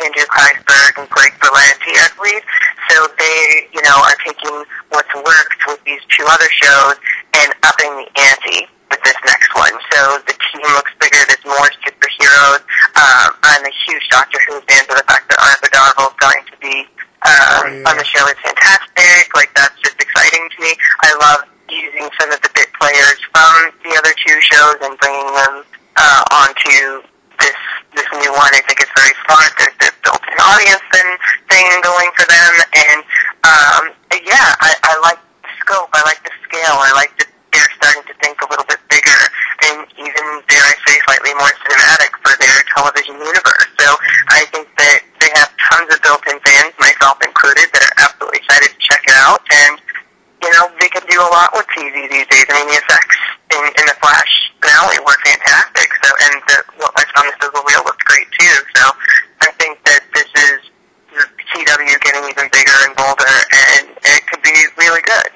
[0.04, 2.42] Andrew Kreisberg and Greg Berlanti, I believe.
[2.90, 6.96] So they, you know, are taking what's worked with these two other shows
[7.34, 9.74] and upping the ante with this next one.
[9.92, 11.20] So the team looks bigger.
[11.26, 12.62] There's more superheroes.
[12.94, 16.42] Um, I'm a huge Doctor Who fan, so the fact that Arthur Darvill is going
[16.50, 16.76] to be
[17.24, 17.90] um, oh, yeah.
[17.90, 19.32] on the show is fantastic.
[19.34, 20.76] Like that's just exciting to me.
[21.02, 25.30] I love using some of the bit players from the other two shows and bringing
[25.32, 25.54] them
[25.96, 27.02] uh, onto
[27.40, 27.58] this
[27.96, 28.52] this new one.
[28.52, 29.50] I think it's very smart.
[29.58, 31.10] There's this built-in audience thing,
[31.50, 33.00] thing going for them, and
[33.44, 33.82] um,
[34.24, 35.90] yeah, I, I like the scope.
[35.92, 36.76] I like the scale.
[36.80, 39.20] I like that they're starting to think a little bit bigger
[39.70, 43.70] and even, dare I say, slightly more cinematic for their television universe.
[43.78, 43.94] So
[44.28, 48.74] I think that they have tons of built-in fans, myself included, that are absolutely excited
[48.74, 49.78] to check it out, and
[50.42, 52.44] you know, they can do a lot with TV these days.
[52.50, 53.16] I mean, the effects
[53.48, 55.88] in, in the Flash finale were fantastic.
[56.04, 58.56] So, and the, what I found the sizzle reel looked great too.
[58.76, 58.92] So,
[59.40, 60.58] I think that this is
[61.12, 61.24] the
[61.84, 65.34] CW getting even bigger and bolder, and it could be really good.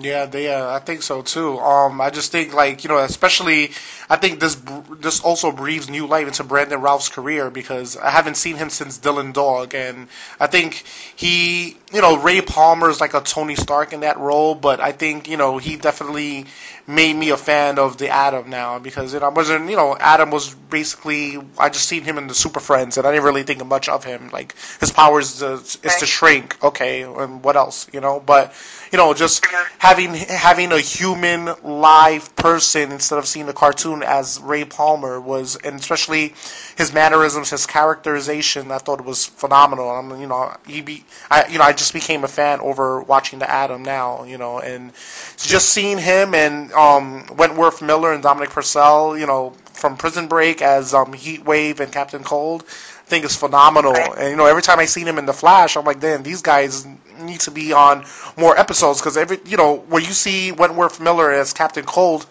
[0.00, 0.52] Yeah, they.
[0.52, 1.58] Uh, I think so too.
[1.58, 3.70] Um, I just think like you know, especially
[4.10, 4.60] I think this
[5.00, 8.98] this also breathes new life into Brandon Routh's career because I haven't seen him since
[8.98, 10.08] Dylan Dog, and
[10.38, 10.84] I think
[11.16, 14.92] he, you know, Ray Palmer is like a Tony Stark in that role, but I
[14.92, 16.44] think you know he definitely
[16.88, 19.94] made me a fan of the Atom now because you know, I wasn't, you know,
[19.98, 23.42] Atom was basically I just seen him in the Super Friends and I didn't really
[23.42, 24.30] think much of him.
[24.32, 28.20] Like his power is to, is to shrink, okay, and what else, you know?
[28.20, 28.54] But
[28.90, 29.44] you know, just
[29.78, 35.56] having having a human live person instead of seeing the cartoon as Ray Palmer was,
[35.56, 36.34] and especially
[36.76, 39.90] his mannerisms, his characterization, I thought it was phenomenal.
[39.90, 43.02] I mean, you know, he be, I, you know, I just became a fan over
[43.02, 44.92] watching the Atom now, you know, and
[45.36, 50.62] just seeing him and um, Wentworth Miller and Dominic Purcell, you know, from Prison Break
[50.62, 52.64] as um, Heat Wave and Captain Cold
[53.08, 53.96] I think is phenomenal.
[53.96, 56.42] And you know, every time I see him in the Flash, I'm like, damn, these
[56.42, 56.86] guys
[57.20, 58.04] need to be on
[58.36, 62.26] more episodes because every you know when you see Wentworth Miller as Captain Cold,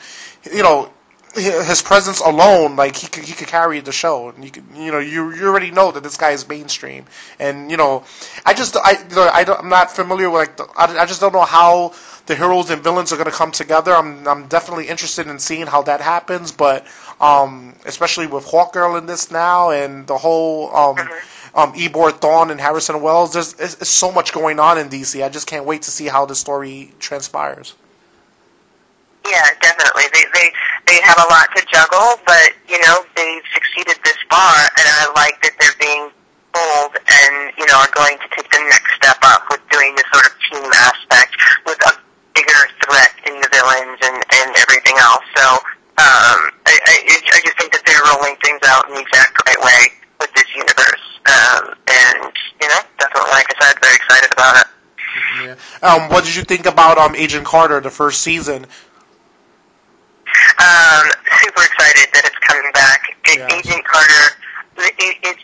[0.52, 0.92] you know.
[1.36, 4.92] His presence alone, like he could, he could carry the show, and you could, you
[4.92, 7.06] know, you you already know that this guy is mainstream,
[7.38, 8.06] and you know,
[8.44, 11.06] I just I you know, I don't, I'm not familiar with like the, I, I
[11.06, 11.94] just don't know how
[12.28, 13.94] the heroes and villains are going to come together.
[13.94, 16.86] I'm I'm definitely interested in seeing how that happens, but
[17.20, 21.58] um, especially with Hawkgirl in this now and the whole um, mm-hmm.
[21.58, 23.34] um, Eobard Thawne and Harrison Wells.
[23.34, 25.24] There's it's, it's so much going on in DC.
[25.24, 27.74] I just can't wait to see how the story transpires.
[29.26, 30.04] Yeah, definitely.
[30.14, 30.52] They they
[30.86, 35.12] they have a lot to juggle, but you know they've succeeded this far, and I
[35.16, 36.12] like that they're being
[36.54, 40.06] bold and you know are going to take the next step up with doing this
[40.12, 41.36] sort of team aspect
[41.66, 42.07] with a
[42.58, 45.24] bigger threat in the villains and and everything else.
[45.36, 45.46] So
[45.98, 46.96] um, I, I,
[47.34, 50.46] I just think that they're rolling things out in the exact right way with this
[50.54, 51.06] universe.
[51.26, 54.68] Um, and, you know, definitely, like I said, very excited about it.
[55.42, 55.56] Yeah.
[55.82, 58.66] Um, what did you think about um, Agent Carter, the first season?
[60.62, 61.06] Um,
[61.42, 63.02] super excited that it's coming back.
[63.26, 63.58] Yeah.
[63.58, 64.38] Agent Carter,
[64.78, 65.44] it, it's,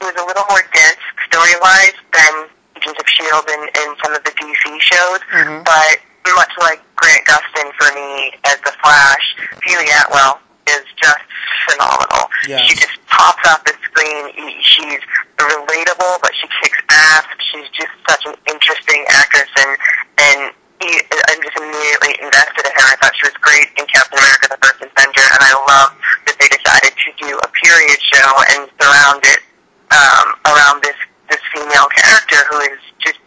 [0.00, 1.00] it was a little more dense
[1.32, 3.52] story-wise than Agents of S.H.I.E.L.D.
[3.56, 5.64] and, and some of the DC shows, mm-hmm.
[5.64, 5.98] but
[6.36, 11.24] much like Grant Gustin for me as the Flash, Hayley Atwell is just
[11.68, 12.28] phenomenal.
[12.46, 12.60] Yeah.
[12.64, 14.32] She just pops off the screen.
[14.62, 15.00] She's
[15.38, 17.24] relatable, but she kicks ass.
[17.52, 19.72] She's just such an interesting actress, and
[20.18, 20.40] and
[20.80, 22.86] I'm just immediately invested in her.
[22.86, 25.90] I thought she was great in Captain America: The First Avenger, and I love
[26.26, 29.42] that they decided to do a period show and surround it
[29.90, 33.20] um, around this this female character who is just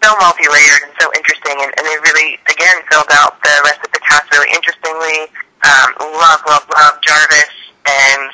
[0.00, 3.90] so multi-layered and so interesting, and, and they really again filled out the rest of
[3.90, 5.30] the cast really interestingly.
[5.64, 7.54] Um, love, love, love Jarvis
[7.86, 8.30] and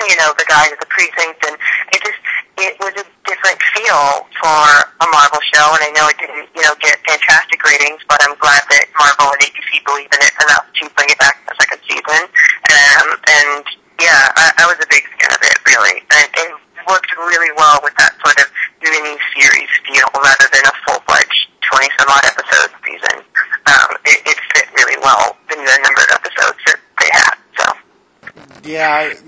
[0.00, 1.54] you know the guys at the precinct, and
[1.92, 2.18] it just
[2.58, 4.64] it was a different feel for
[5.04, 8.34] a Marvel show, and I know it didn't you know get fantastic ratings, but I'm
[8.40, 11.56] glad that Marvel and ABC believe in it enough to bring it back for the
[11.60, 12.22] second season.
[12.66, 13.64] Um, and
[14.00, 16.50] yeah, I, I was a big fan of it really, and it
[16.88, 18.48] worked really well with that sort of
[18.82, 23.22] mini series feel rather than a full fledged twenty some odd episode season.
[23.66, 27.36] Um, it, it fit really well in the number of episodes that they had.
[27.58, 27.64] So.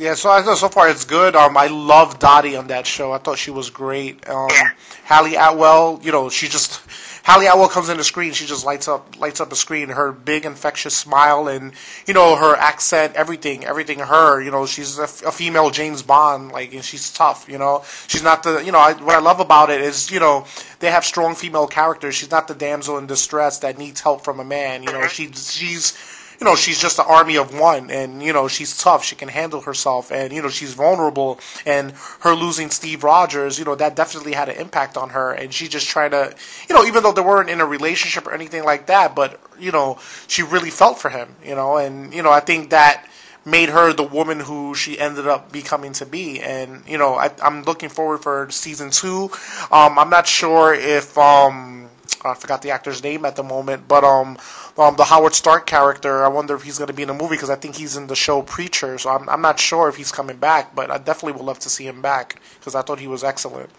[0.03, 0.15] Yeah.
[0.15, 1.37] So I thought so far it's good.
[1.37, 3.13] Um, I love Dottie on that show.
[3.13, 4.29] I thought she was great.
[4.29, 4.71] Um, Yeah.
[5.05, 6.81] Hayley Atwell, you know, she just
[7.25, 8.33] Hayley Atwell comes in the screen.
[8.33, 9.91] She just lights up, lights up the screen.
[9.91, 11.73] Her big infectious smile and
[12.07, 14.01] you know her accent, everything, everything.
[14.01, 16.51] Her, you know, she's a female James Bond.
[16.51, 17.47] Like, and she's tough.
[17.49, 18.59] You know, she's not the.
[18.65, 20.47] You know, I, what I love about it is, you know,
[20.81, 22.17] they have strong female characters.
[22.17, 24.83] She's not the damsel in distress that needs help from a man.
[24.83, 25.97] You know, she she's
[26.43, 29.05] you know, she's just an army of one, and you know, she's tough.
[29.05, 31.39] She can handle herself, and you know, she's vulnerable.
[31.65, 35.31] And her losing Steve Rogers, you know, that definitely had an impact on her.
[35.31, 36.35] And she just trying to,
[36.69, 39.71] you know, even though they weren't in a relationship or anything like that, but you
[39.71, 43.09] know, she really felt for him, you know, and you know, I think that
[43.45, 46.41] made her the woman who she ended up becoming to be.
[46.41, 49.31] And you know, I, I'm looking forward for season two.
[49.71, 51.89] Um, I'm not sure if um,
[52.25, 54.39] I forgot the actor's name at the moment, but um,
[54.79, 56.25] um, the Howard Stark character.
[56.25, 58.07] I wonder if he's going to be in the movie because I think he's in
[58.07, 58.99] the show Preacher.
[58.99, 61.71] So I'm I'm not sure if he's coming back, but I definitely would love to
[61.71, 63.71] see him back because I thought he was excellent.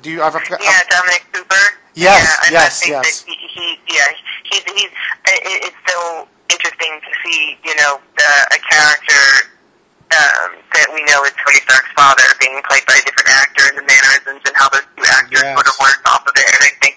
[0.00, 0.22] Do you?
[0.22, 1.54] I've, I've, Yeah, Dominic Cooper.
[1.94, 3.22] Yes, yeah, I- yes, I think yes.
[3.22, 4.08] That he, he, yeah,
[4.50, 4.90] he's he's.
[5.28, 9.52] It, it's so interesting to see, you know, the, a character
[10.12, 13.76] um, that we know is Tony Stark's father being played by a different actor and
[13.80, 15.56] the mannerisms and how those two actors Yes.
[15.56, 16.44] sort of work off of it.
[16.44, 16.91] And I think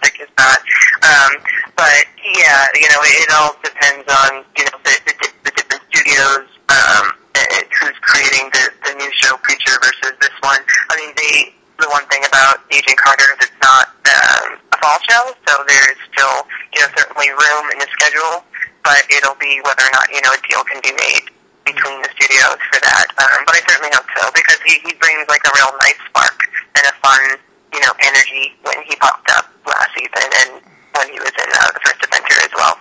[0.00, 0.60] that is that.
[1.04, 1.32] Um,
[1.76, 2.04] but
[2.38, 6.48] yeah, you know, it, it all depends on you know the, the, the different studios.
[6.72, 10.62] Um, and who's creating the, the new show Preacher versus this one?
[10.90, 14.98] I mean, they the one thing about Agent Carter is it's not um, a fall
[15.10, 18.46] show, so there's still you know certainly room in the schedule,
[18.86, 21.26] but it'll be whether or not you know a deal can be made
[21.66, 23.08] between the studios for that.
[23.18, 26.36] Um, but I certainly hope so because he, he brings like a real nice spark
[26.76, 27.40] and a fun
[27.74, 30.62] you know energy when he popped up last season and
[30.96, 32.78] when he was in uh, the first Adventure as well.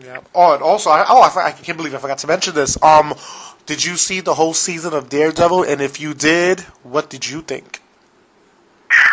[0.00, 0.20] Yeah.
[0.34, 2.80] Oh, and also, I, oh, I, I can't believe I forgot to mention this.
[2.82, 3.14] Um,
[3.66, 5.62] did you see the whole season of Daredevil?
[5.64, 7.80] And if you did, what did you think?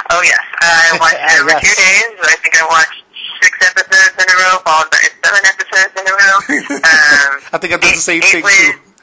[0.09, 1.61] Oh yes, I watched it over Yes.
[1.61, 2.19] two days.
[2.23, 3.03] I think I watched
[3.41, 6.37] six episodes in a row, followed by seven episodes in a row.
[6.81, 8.57] Um, I think I did the it- same it thing was,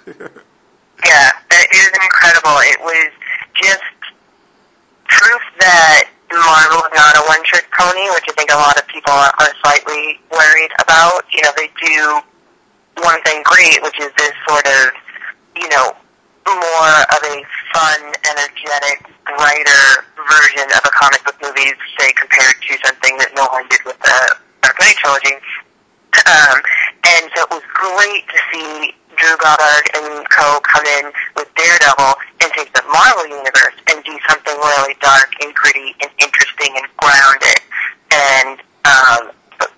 [0.05, 0.31] too.
[1.07, 2.59] Yeah, it was incredible.
[2.75, 3.11] It was
[3.63, 3.83] just
[5.19, 9.11] proof that Marvel is not a one-trick pony, which I think a lot of people
[9.11, 11.27] are, are slightly worried about.
[11.35, 12.23] You know, they do
[13.03, 14.95] one thing great, which is this sort of,
[15.59, 15.97] you know,
[16.47, 17.37] more of a
[17.75, 18.01] fun,
[18.31, 23.83] energetic, brighter version of a comic book movie, say, compared to something that Nolan did
[23.85, 24.19] with the
[24.63, 25.35] Dark Knight trilogy.
[26.27, 26.59] Um,
[27.05, 32.15] and so it was great to see Drew Goddard and co come in with Daredevil
[32.43, 36.87] and take the Marvel universe and do something really dark and gritty and interesting and
[36.97, 37.61] grounded.
[38.15, 39.23] And um,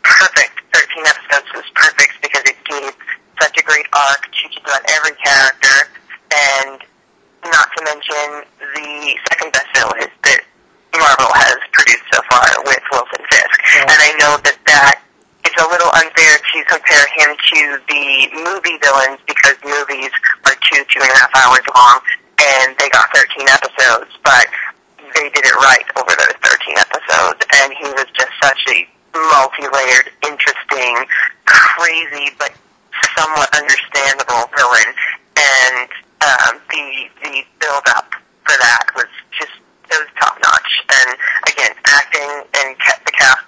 [0.05, 2.93] perfect 13 episodes was perfect because it gave
[3.41, 5.89] such a great arc to just about every character,
[6.29, 6.79] and
[7.49, 10.41] not to mention the second best villain that
[10.93, 13.59] Marvel has produced so far with Wilson Fisk.
[13.75, 13.89] Yeah.
[13.89, 15.01] And I know that that
[15.61, 18.07] a little unfair to compare him to the
[18.41, 20.11] movie villains because movies
[20.49, 22.01] are two, two and a half hours long,
[22.41, 24.49] and they got 13 episodes, but
[25.15, 30.09] they did it right over those 13 episodes, and he was just such a multi-layered,
[30.25, 30.97] interesting,
[31.45, 32.57] crazy, but
[33.17, 34.91] somewhat understandable villain,
[35.37, 35.89] and
[36.21, 38.13] um, the the build-up
[38.45, 39.53] for that was just
[39.91, 40.73] it was top notch.
[40.89, 41.17] And
[41.49, 42.77] again, acting and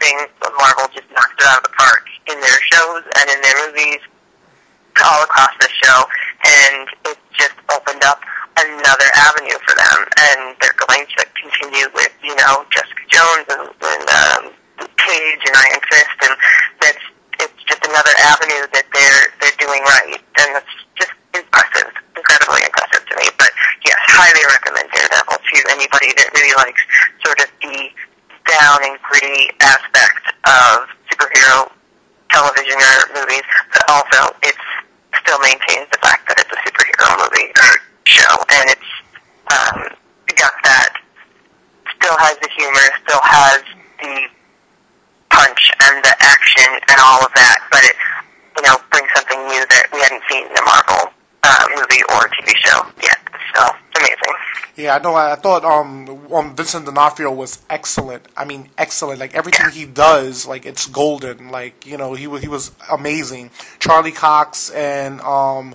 [0.02, 0.18] the casting,
[0.58, 4.02] Marvel just knocked it out of the park in their shows and in their movies,
[5.02, 6.04] all across the show,
[6.44, 8.20] and it just opened up
[8.58, 9.98] another avenue for them.
[10.18, 14.42] And they're going to continue with you know Jessica Jones and, and um,
[14.98, 16.34] Cage and Iron Fist, and
[16.80, 17.04] that's
[17.40, 23.02] it's just another avenue that they're they're doing right, and that's just impressive, incredibly impressive
[23.08, 23.26] to me.
[23.38, 23.50] But
[23.86, 26.82] yes, highly recommend Daredevil to anybody that really likes
[27.24, 27.90] sort of the
[28.48, 31.70] down and gritty aspect of superhero
[32.30, 34.56] television or movies, but also it
[35.22, 37.72] still maintains the fact that it's a superhero movie or
[38.04, 38.90] show, and it's
[39.52, 39.78] um,
[40.36, 41.02] got that
[42.02, 43.62] still has the humor, still has
[44.02, 44.14] the
[45.30, 47.96] punch and the action and all of that, but it
[48.58, 51.14] you know brings something new that we hadn't seen in a Marvel
[51.46, 53.22] uh, movie or TV show yet.
[53.54, 53.62] So
[53.96, 54.34] amazing.
[54.76, 55.14] Yeah, I know.
[55.14, 58.24] I thought um, um Vincent D'Onofrio was excellent.
[58.36, 59.20] I mean, excellent.
[59.20, 61.50] Like everything he does, like it's golden.
[61.50, 63.50] Like you know, he was he was amazing.
[63.78, 65.74] Charlie Cox and um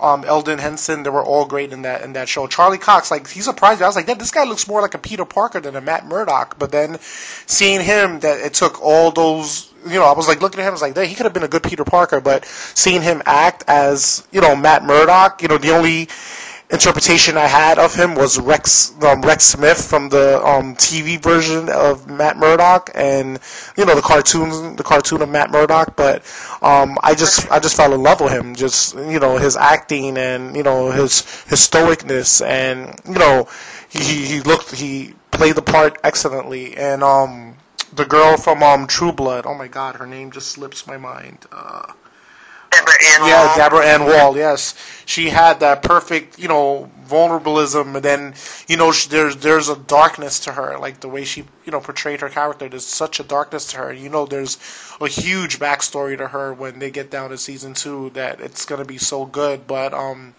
[0.00, 2.46] um, Elden Henson, they were all great in that in that show.
[2.46, 3.84] Charlie Cox, like he surprised me.
[3.84, 6.58] I was like, this guy looks more like a Peter Parker than a Matt Murdock.
[6.58, 10.60] But then seeing him, that it took all those, you know, I was like looking
[10.60, 12.20] at him, I was like, he could have been a good Peter Parker.
[12.20, 16.08] But seeing him act as, you know, Matt Murdock, you know, the only
[16.70, 21.68] interpretation I had of him was Rex um, Rex Smith from the um, TV version
[21.68, 23.38] of Matt Murdock, and
[23.76, 25.96] you know the cartoon the cartoon of Matt Murdock.
[25.96, 26.22] But
[26.62, 28.54] um, I just I just fell in love with him.
[28.54, 33.48] Just you know his acting and you know his his stoicness and you know
[33.90, 37.56] he he looked he played the part excellently and um
[37.92, 39.46] the girl from um True Blood.
[39.46, 41.46] Oh my God, her name just slips my mind.
[41.52, 41.92] Uh,
[42.74, 43.56] Deborah Ann yeah, Woll.
[43.56, 44.36] Deborah Ann Woll.
[44.36, 44.74] Yes,
[45.06, 48.34] she had that perfect, you know, vulnerabilism, and then
[48.68, 51.80] you know, she, there's there's a darkness to her, like the way she, you know,
[51.80, 52.68] portrayed her character.
[52.68, 53.92] There's such a darkness to her.
[53.92, 54.58] You know, there's
[55.00, 58.84] a huge backstory to her when they get down to season two that it's gonna
[58.84, 59.66] be so good.
[59.66, 60.34] But um,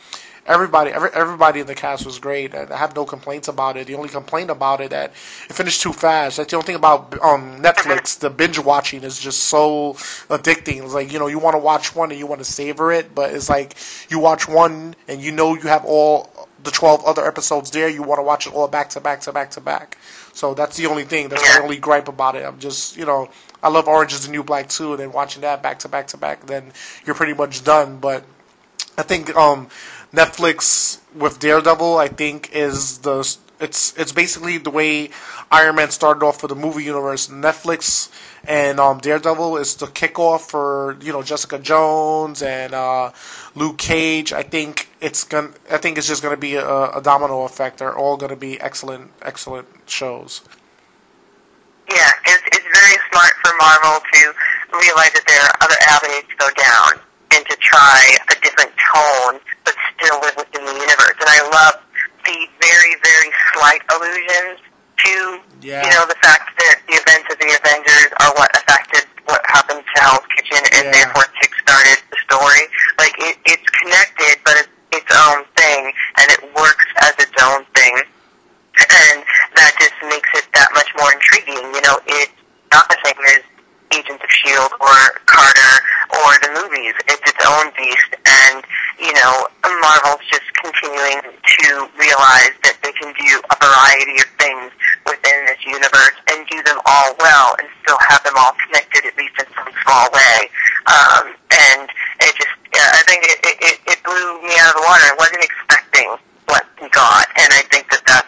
[0.45, 2.53] everybody, every, everybody in the cast was great.
[2.53, 3.87] I have no complaints about it.
[3.87, 5.11] The only complaint about it that
[5.49, 6.37] it finished too fast.
[6.37, 8.19] That's the only thing about um, Netflix.
[8.19, 9.93] The binge watching is just so
[10.29, 10.83] addicting.
[10.83, 13.15] It's like you know you want to watch one and you want to savor it,
[13.15, 13.75] but it's like
[14.09, 16.29] you watch one and you know you have all
[16.63, 17.89] the twelve other episodes there.
[17.89, 19.97] You want to watch it all back to back to back to back.
[20.33, 21.29] So that's the only thing.
[21.29, 22.45] That's my only gripe about it.
[22.45, 23.29] I'm just you know
[23.63, 26.07] I love Orange is the New Black too, and then watching that back to back
[26.07, 26.71] to back, then
[27.05, 27.97] you're pretty much done.
[27.97, 28.23] But
[28.97, 29.67] I think um,
[30.15, 33.19] Netflix with Daredevil, I think, is the
[33.59, 35.09] it's it's basically the way
[35.51, 37.27] Iron Man started off for the movie universe.
[37.27, 38.11] Netflix
[38.47, 43.11] and um, Daredevil is the kickoff for you know Jessica Jones and uh,
[43.55, 44.33] Luke Cage.
[44.33, 45.51] I think it's gonna.
[45.71, 47.79] I think it's just gonna be a, a domino effect.
[47.79, 50.41] They're all gonna be excellent, excellent shows.
[51.89, 54.33] Yeah, it's, it's very smart for Marvel to
[54.73, 59.39] realize that there are other avenues to go down and to try a different tone,
[59.65, 61.17] but still live within the universe.
[61.19, 61.75] And I love
[62.25, 64.61] the very, very slight allusions
[65.05, 65.13] to,
[65.61, 65.83] Yeah.
[65.83, 69.83] you know, the fact that the events of the Avengers are what affected what happened
[69.83, 70.91] to Hell's Kitchen and Yeah.
[71.03, 72.63] therefore kick-started the story.
[72.97, 74.69] Like, it, it's connected, but it's
[75.03, 78.03] its own thing, and it works as its own thing
[78.77, 79.23] and
[79.55, 81.63] that just makes it that much more intriguing.
[81.73, 82.31] You know, it's
[82.73, 83.41] not the same as
[83.95, 85.73] Agents of Shield or Carter
[86.23, 86.93] or the movies.
[87.11, 88.63] It's its own beast, and
[88.99, 89.47] you know,
[89.83, 91.67] Marvel's just continuing to
[91.99, 94.71] realize that they can do a variety of things
[95.05, 99.15] within this universe and do them all well, and still have them all connected at
[99.19, 100.37] least in some small way.
[100.87, 101.89] Um, and
[102.23, 105.01] it just, yeah, I think it, it, it- blew me out of the water.
[105.01, 106.07] I wasn't expecting
[106.45, 108.27] what we got, and I think that that's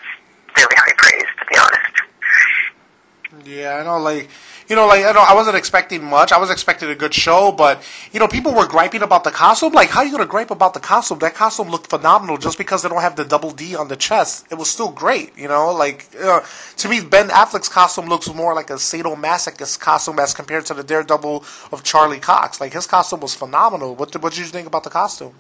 [0.56, 3.46] very high praise, to be honest.
[3.46, 4.00] Yeah, I know.
[4.00, 4.28] Like,
[4.68, 6.32] you know, like I know I wasn't expecting much.
[6.32, 9.74] I was expecting a good show, but you know, people were griping about the costume.
[9.74, 11.20] Like, how are you gonna gripe about the costume?
[11.20, 12.38] That costume looked phenomenal.
[12.38, 15.38] Just because they don't have the double D on the chest, it was still great.
[15.38, 16.42] You know, like uh,
[16.78, 20.84] to me, Ben Affleck's costume looks more like a sadomasochist costume as compared to the
[20.84, 22.60] Daredevil of Charlie Cox.
[22.60, 23.96] Like his costume was phenomenal.
[23.96, 25.34] What did, what did you think about the costume?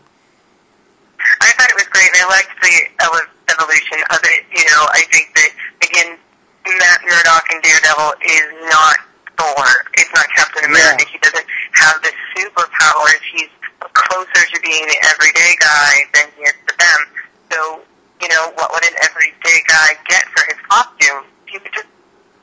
[1.41, 3.03] I thought it was great, I liked the
[3.51, 4.45] evolution of it.
[4.55, 5.49] You know, I think that
[5.84, 6.17] again,
[6.80, 8.97] Matt Murdock and Daredevil is not
[9.38, 9.65] Thor.
[9.97, 11.05] It's not Captain America.
[11.05, 11.13] Yeah.
[11.13, 13.21] He doesn't have the superpowers.
[13.31, 13.53] He's
[13.93, 16.99] closer to being the everyday guy than he is to them.
[17.53, 17.59] So,
[18.21, 21.25] you know, what would an everyday guy get for his costume?
[21.45, 21.89] He would just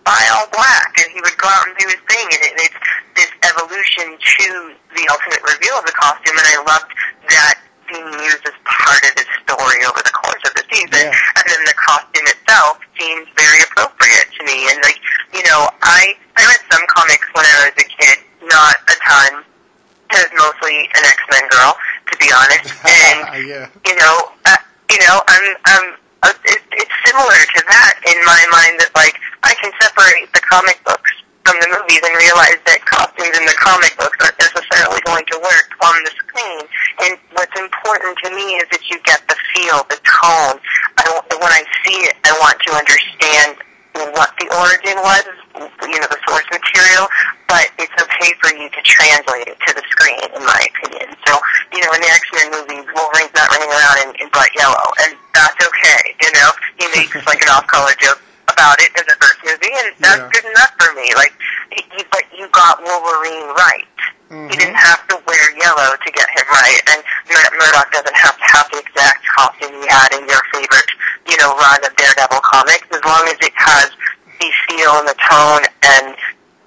[0.05, 2.27] buy all black, and he would go out and do his thing.
[2.31, 2.81] And it, it's
[3.17, 4.49] this evolution to
[4.95, 6.91] the ultimate reveal of the costume, and I loved
[7.29, 11.13] that being used as part of his story over the course of the season.
[11.13, 11.37] Yeah.
[11.37, 14.73] And then the costume itself seems very appropriate to me.
[14.73, 15.01] And like,
[15.35, 19.33] you know, I I read some comics when I was a kid, not a ton.
[20.15, 22.71] I was mostly an X Men girl, to be honest.
[22.85, 23.19] And
[23.49, 23.67] yeah.
[23.83, 25.85] you know, uh, you know, I'm, I'm,
[26.23, 30.41] uh, it, it's similar to that in my mind that like I can separate the
[30.47, 31.11] comic books
[31.43, 35.37] from the movies and realize that costumes in the comic books aren't necessarily going to
[35.43, 36.63] work on the screen.
[37.05, 40.57] And what's important to me is that you get the feel, the tone.
[40.97, 43.64] I, when I see it, I want to understand
[44.15, 45.25] what the origin was,
[45.87, 47.07] you know, the source material,
[47.51, 51.15] but it's okay for you to translate it to the screen, in my opinion.
[51.27, 51.35] So,
[51.75, 55.19] you know, in the X-Men movies, Wolverine's not running around in, in bright yellow, and
[55.35, 56.51] that's okay, you know?
[56.79, 60.31] He makes like an off-color joke about it in the first movie, and that's Yeah.
[60.33, 61.09] good enough for me.
[61.15, 61.33] Like,
[61.73, 63.87] he, but you got Wolverine right.
[64.31, 64.49] Mm-hmm.
[64.51, 68.47] He didn't have to wear yellow to get him right, and Murdock doesn't have to
[68.57, 70.91] have the exact costume he had in your favorite,
[71.29, 73.91] you know, run of Daredevil comics, as long as it has
[74.41, 76.17] the feel and the tone and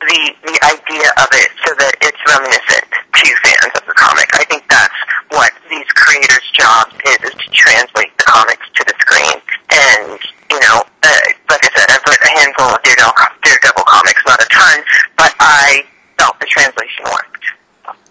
[0.01, 4.29] the the idea of it, so that it's reminiscent to fans of the comic.
[4.33, 8.95] I think that's what these creators' job is: is to translate the comics to the
[9.01, 9.37] screen.
[9.69, 10.19] And
[10.51, 14.39] you know, uh, like I said, I've read a handful of Daredevil, Daredevil comics, not
[14.41, 14.77] a ton,
[15.17, 15.83] but I
[16.17, 17.36] felt the translation worked.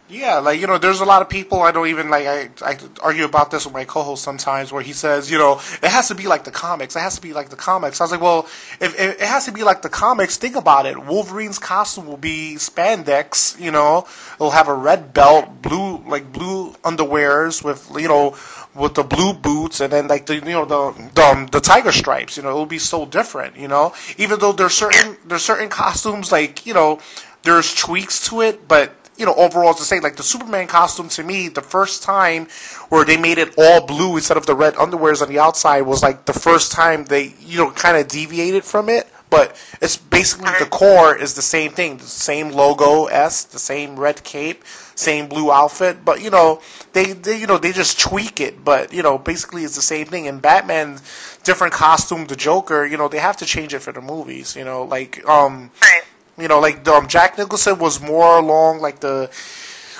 [0.09, 2.27] Yeah, like you know, there's a lot of people I don't even like.
[2.27, 5.91] I I argue about this with my co-host sometimes, where he says, you know, it
[5.91, 6.95] has to be like the comics.
[6.95, 8.01] It has to be like the comics.
[8.01, 8.47] I was like, well,
[8.81, 10.97] if, if it has to be like the comics, think about it.
[10.97, 13.61] Wolverine's costume will be spandex.
[13.61, 18.37] You know, it'll have a red belt, blue like blue underwears with you know
[18.77, 21.91] with the blue boots, and then like the you know the the, um, the tiger
[21.91, 22.37] stripes.
[22.37, 23.57] You know, it'll be so different.
[23.57, 27.01] You know, even though there's certain there's certain costumes like you know
[27.43, 31.23] there's tweaks to it, but you know, overall to say like the Superman costume to
[31.23, 32.47] me, the first time
[32.89, 36.03] where they made it all blue instead of the red underwears on the outside was
[36.03, 39.07] like the first time they, you know, kind of deviated from it.
[39.29, 43.99] But it's basically the core is the same thing, the same logo S, the same
[43.99, 44.63] red cape,
[44.95, 46.05] same blue outfit.
[46.05, 46.63] But you know,
[46.93, 48.65] they, they you know they just tweak it.
[48.65, 50.29] But you know, basically it's the same thing.
[50.29, 51.01] And Batman,
[51.43, 54.55] different costume, the Joker, you know, they have to change it for the movies.
[54.55, 55.71] You know, like um.
[55.83, 56.03] Right
[56.39, 59.31] you know, like um, Jack Nicholson was more along like the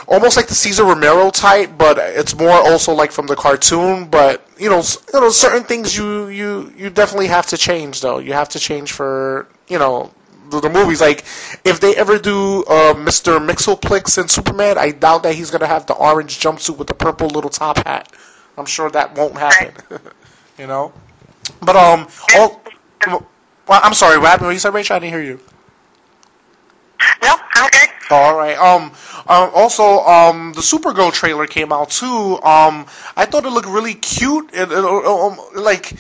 [0.07, 4.07] almost like the Cesar Romero type, but it's more also like from the cartoon.
[4.09, 4.83] But you know,
[5.13, 8.19] you know, certain things you you you definitely have to change though.
[8.19, 10.13] You have to change for you know
[10.51, 11.01] the, the movies.
[11.01, 11.21] Like
[11.65, 13.39] if they ever do uh, Mr.
[13.45, 17.29] Mxyzptlk in Superman, I doubt that he's gonna have the orange jumpsuit with the purple
[17.29, 18.13] little top hat.
[18.59, 19.75] I'm sure that won't happen.
[20.59, 20.93] you know,
[21.61, 22.63] but um, all,
[23.07, 24.47] well, I'm sorry, what happened?
[24.47, 24.97] What you said, Rachel?
[24.97, 25.41] I didn't hear you.
[27.23, 27.35] No,
[27.67, 27.87] okay.
[28.11, 28.57] All right.
[28.57, 28.93] Um.
[29.27, 29.51] Um.
[29.55, 32.41] Also, um, the Supergirl trailer came out too.
[32.43, 32.87] Um.
[33.17, 34.51] I thought it looked really cute.
[34.53, 35.93] It, it, um, like,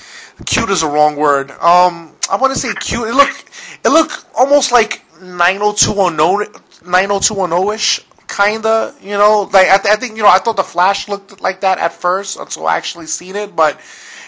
[0.44, 1.50] cute is a wrong word.
[1.52, 2.12] Um.
[2.30, 3.08] I want to say cute.
[3.08, 3.44] It looked.
[3.84, 10.16] It looked almost like 90210 90210 ish kinda, you know, like I, th- I, think
[10.16, 13.36] you know I thought the Flash looked like that at first until I actually seen
[13.36, 13.80] it, but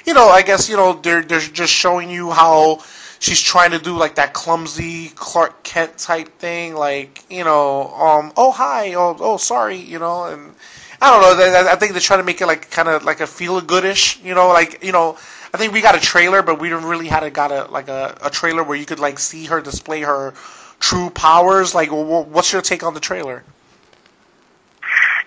[0.06, 2.78] you know I guess you know they're they're just showing you how
[3.18, 8.32] she's trying to do like that clumsy Clark Kent type thing, like you know, um,
[8.36, 10.54] oh hi, oh oh sorry, you know, and
[11.00, 11.70] I don't know.
[11.70, 14.34] I think they're trying to make it like kind of like a feel goodish, you
[14.34, 15.18] know, like you know.
[15.50, 17.88] I think we got a trailer, but we didn't really had a got a like
[17.88, 20.34] a, a trailer where you could like see her display her
[20.78, 21.74] true powers.
[21.74, 23.42] Like, what's your take on the trailer?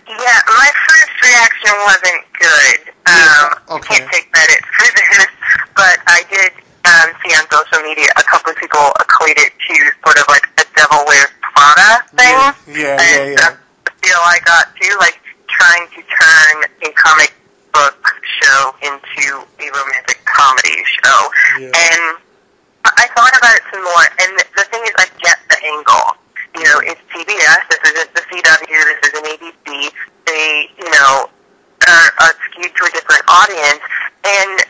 [0.07, 2.93] Yeah, my first reaction wasn't good.
[3.07, 3.95] Um, okay.
[3.95, 5.27] Can't take credit for this,
[5.75, 6.51] but I did
[6.91, 10.45] um, see on social media a couple of people equate it to sort of like
[10.59, 12.35] a Devil Wears Prada thing.
[12.35, 13.35] Yeah, yeah, and yeah, yeah.
[13.39, 15.17] That's the feel I got too, like
[15.47, 17.33] trying to turn a comic
[17.73, 18.01] book
[18.41, 21.19] show into a romantic comedy show.
[21.59, 21.71] Yeah.
[21.71, 22.03] And
[22.83, 26.07] I thought about it some more, and the thing is, I get the angle.
[26.57, 27.61] You know, it's CBS.
[27.69, 28.67] This isn't the CW.
[28.67, 29.91] This isn't ABC.
[30.27, 31.29] They, you know,
[31.87, 33.83] are, are skewed to a different audience,
[34.25, 34.65] and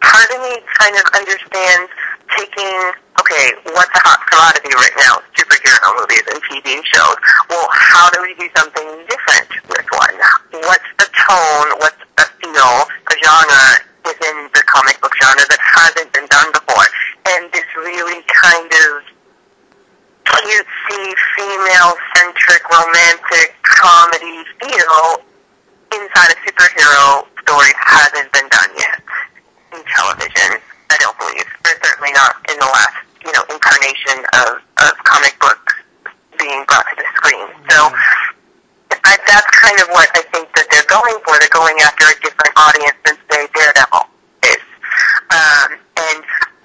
[0.00, 1.90] part of me kind of understands
[2.36, 2.76] taking,
[3.20, 5.20] okay, what's a hot commodity right now?
[5.34, 7.16] Superhero movies and TV shows.
[7.48, 10.16] Well, how do we do something different with one?
[10.68, 11.68] What's the tone?
[11.80, 13.66] What's the feel, a genre
[14.04, 16.86] within the comic book genre that hasn't been done before?
[17.28, 19.04] And this really kind of
[20.28, 21.04] cutesy,
[21.36, 25.24] female-centric, romantic comedy feel
[25.92, 29.00] inside a superhero story hasn't been done yet
[29.72, 30.60] in television.
[30.90, 35.36] I don't believe, or certainly not in the last, you know, incarnation of, of comic
[35.40, 35.74] books
[36.38, 37.48] being brought to the screen.
[37.68, 37.92] So
[39.04, 41.36] I, that's kind of what I think that they're going for.
[41.40, 44.04] They're going after a different audience than say Daredevil
[44.48, 44.64] is,
[45.32, 46.20] um, and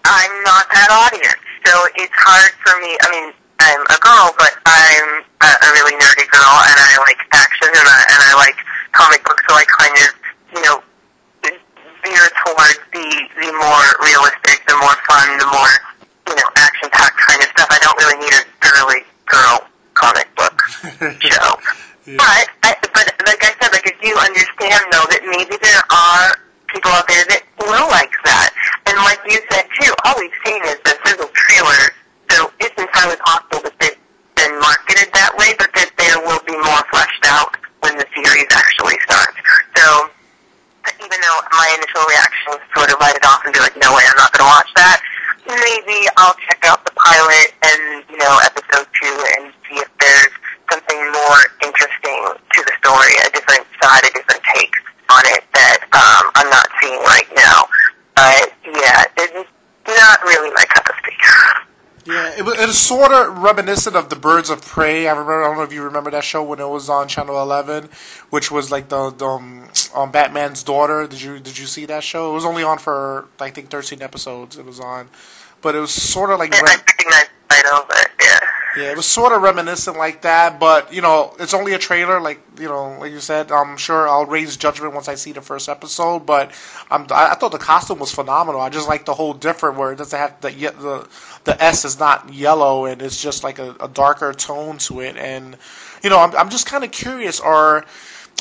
[0.08, 1.40] I'm not that audience.
[1.68, 2.96] So it's hard for me.
[3.00, 3.28] I mean,
[3.60, 7.88] I'm a girl, but I'm a, a really nerdy girl, and I like action, and
[7.88, 8.60] I, and I like
[8.92, 9.44] comic books.
[9.48, 10.10] So I kind of,
[10.56, 10.78] you know,
[12.04, 13.08] veer towards the
[13.40, 15.74] the more realistic, the more fun, the more
[16.28, 17.68] you know action packed kind of stuff.
[17.72, 19.64] I don't really need a girly girl
[19.96, 20.56] comic book
[21.24, 21.50] show.
[22.04, 22.20] yeah.
[22.20, 26.36] But I, but like I said, like I do understand though that maybe there are
[26.68, 28.52] people out there that will like that.
[28.92, 31.96] And like you said too, all we've seen is the sizzle trailer,
[32.30, 34.00] so it's entirely possible that they've
[34.36, 37.56] been marketed that way, but that there will be more fleshed out
[37.86, 39.38] when the series actually starts.
[39.78, 40.10] So
[41.04, 43.94] even though my initial reaction was sort of write it off and be like, no
[43.96, 45.00] way, I'm not going to watch that,
[45.48, 50.34] maybe I'll check out the pilot and, you know, episode two and see if there's
[50.72, 51.94] something more interesting
[58.16, 59.50] But yeah, it's
[59.88, 62.12] not really my cup of tea.
[62.12, 65.08] Yeah, it was, it was sort of reminiscent of the Birds of Prey.
[65.08, 65.44] I remember.
[65.44, 67.89] I don't know if you remember that show when it was on Channel Eleven,
[68.30, 71.06] which was like the, the um, um, Batman's daughter.
[71.08, 72.32] Did you did you see that show?
[72.32, 74.58] It was only on for I think thirteen episodes.
[74.58, 75.10] It was on,
[75.62, 76.54] but it was sort of like.
[76.54, 78.10] Yeah, I recognize the title, but
[78.76, 78.92] yeah.
[78.92, 82.20] It was sort of reminiscent like that, but you know, it's only a trailer.
[82.20, 85.42] Like you know, like you said, I'm sure I'll raise judgment once I see the
[85.42, 86.26] first episode.
[86.26, 86.52] But
[86.90, 88.62] I'm, I, I thought the costume was phenomenal.
[88.62, 91.08] I just like the whole different where it doesn't have the the
[91.44, 95.18] the S is not yellow and it's just like a, a darker tone to it.
[95.18, 95.58] And
[96.04, 97.40] you know, I'm I'm just kind of curious.
[97.40, 97.86] Or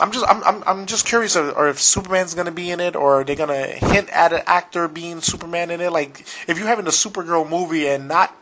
[0.00, 2.96] I'm just I'm I'm, I'm just curious, or, or if Superman's gonna be in it,
[2.96, 5.92] or are they gonna hint at an actor being Superman in it?
[5.92, 8.34] Like if you're having a Supergirl movie and not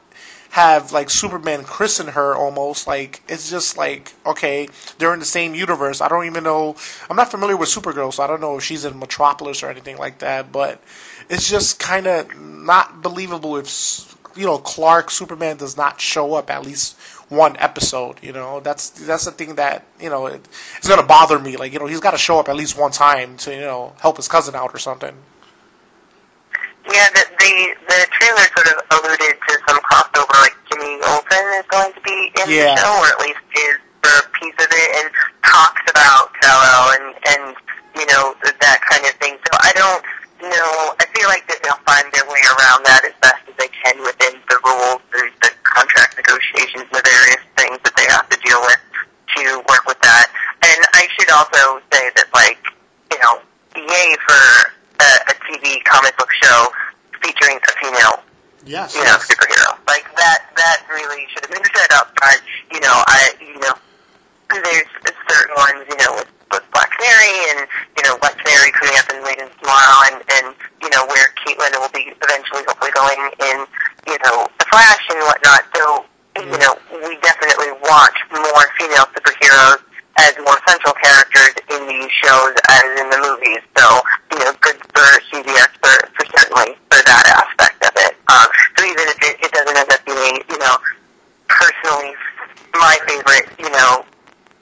[0.51, 5.55] have like Superman christen her almost like it's just like okay they're in the same
[5.55, 6.01] universe.
[6.01, 6.76] I don't even know.
[7.09, 9.96] I'm not familiar with Supergirl, so I don't know if she's in Metropolis or anything
[9.96, 10.51] like that.
[10.53, 10.82] But
[11.28, 16.51] it's just kind of not believable if you know Clark Superman does not show up
[16.51, 16.98] at least
[17.28, 18.16] one episode.
[18.22, 20.46] You know that's that's the thing that you know it,
[20.78, 21.57] it's gonna bother me.
[21.57, 23.94] Like you know he's got to show up at least one time to you know
[24.01, 25.14] help his cousin out or something.
[26.91, 27.53] Yeah, the, the
[27.86, 32.18] the trailer sort of alluded to some crossover, like Jimmy Olsen is going to be
[32.43, 32.74] in Yeah.
[32.74, 35.07] the show, or at least is for a piece of it, and
[35.47, 37.45] talks about Cello and and
[37.95, 39.38] you know that kind of thing.
[39.38, 40.03] So I don't
[40.51, 40.72] know.
[40.99, 44.01] I feel like that they'll find their way around that as best as they can
[44.03, 48.59] within the rules, the, the contract negotiations, the various things that they have to deal
[48.66, 48.80] with
[49.36, 50.26] to work with that.
[50.64, 52.59] And I should also say that, like,
[53.12, 53.41] you know,
[53.76, 56.68] yay for a, a TV comic book show
[57.22, 58.22] featuring a female,
[58.64, 58.94] Yes.
[58.94, 59.76] you know, superhero.
[59.88, 62.40] Like that, that really should have been said up front.
[62.72, 63.74] You know, I, you know,
[64.53, 64.88] there's
[65.28, 67.61] certain ones, you know, with, with Black Canary and,
[67.96, 70.46] you know, West Canary coming up in Legends tomorrow and, and,
[70.82, 73.59] you know, where Caitlin will be eventually hopefully going in,
[74.11, 75.62] you know, The Flash and whatnot.
[75.76, 76.05] So,
[76.40, 76.74] you know,
[77.07, 79.82] we definitely want more female superheroes
[80.26, 83.62] as more central characters in these shows as in the movies.
[83.76, 83.86] So,
[84.32, 88.14] you know, good for CBS for, for certainly for that aspect of it.
[88.28, 90.76] Um, so even if it, it doesn't end up being, you know,
[91.48, 92.14] personally
[92.74, 94.04] my favorite, you know,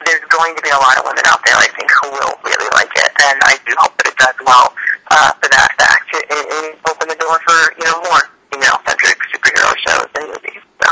[0.07, 2.71] there's going to be a lot of women out there, I think, who will really
[2.73, 4.73] like it, and I do hope that it does well
[5.11, 9.75] uh, for that fact and, and open the door for, you know, more female-centric superhero
[9.85, 10.63] shows and movies.
[10.83, 10.91] So,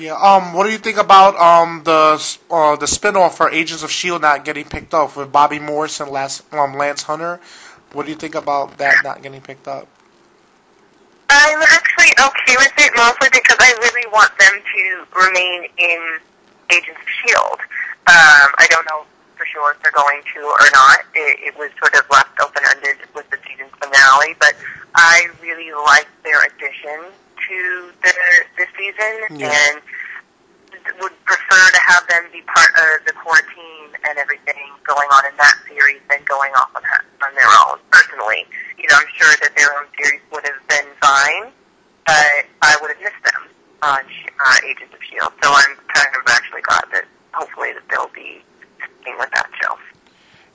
[0.00, 0.11] Yeah.
[0.22, 0.52] Um.
[0.54, 2.14] What do you think about um the
[2.50, 6.10] uh the spinoff for Agents of Shield not getting picked up with Bobbi Morse and
[6.10, 7.40] Lance um Lance Hunter?
[7.92, 9.88] What do you think about that not getting picked up?
[11.30, 14.84] I'm actually okay with it, mostly because I really want them to
[15.26, 16.18] remain in
[16.70, 17.62] Agents of S.H.I.E.L.D.
[18.06, 19.04] Um, I don't know
[19.36, 21.00] for sure if they're going to or not.
[21.14, 24.54] It, it was sort of left open-ended with the season finale, but
[24.94, 27.10] I really like their addition
[27.48, 28.12] to the,
[28.56, 29.50] the season Yeah.
[29.50, 29.80] and
[31.00, 35.26] would prefer to have them be part of the core team and everything going on
[35.26, 37.78] in that series than going off on, her, on their own.
[37.90, 38.46] Personally,
[38.78, 41.52] you know, I'm sure that their own series would have been fine,
[42.06, 43.42] but I would have missed them
[43.82, 45.32] on uh, Agents of Shield.
[45.42, 48.42] So I'm kind of actually glad that hopefully that they'll be
[48.78, 49.74] sticking with that show.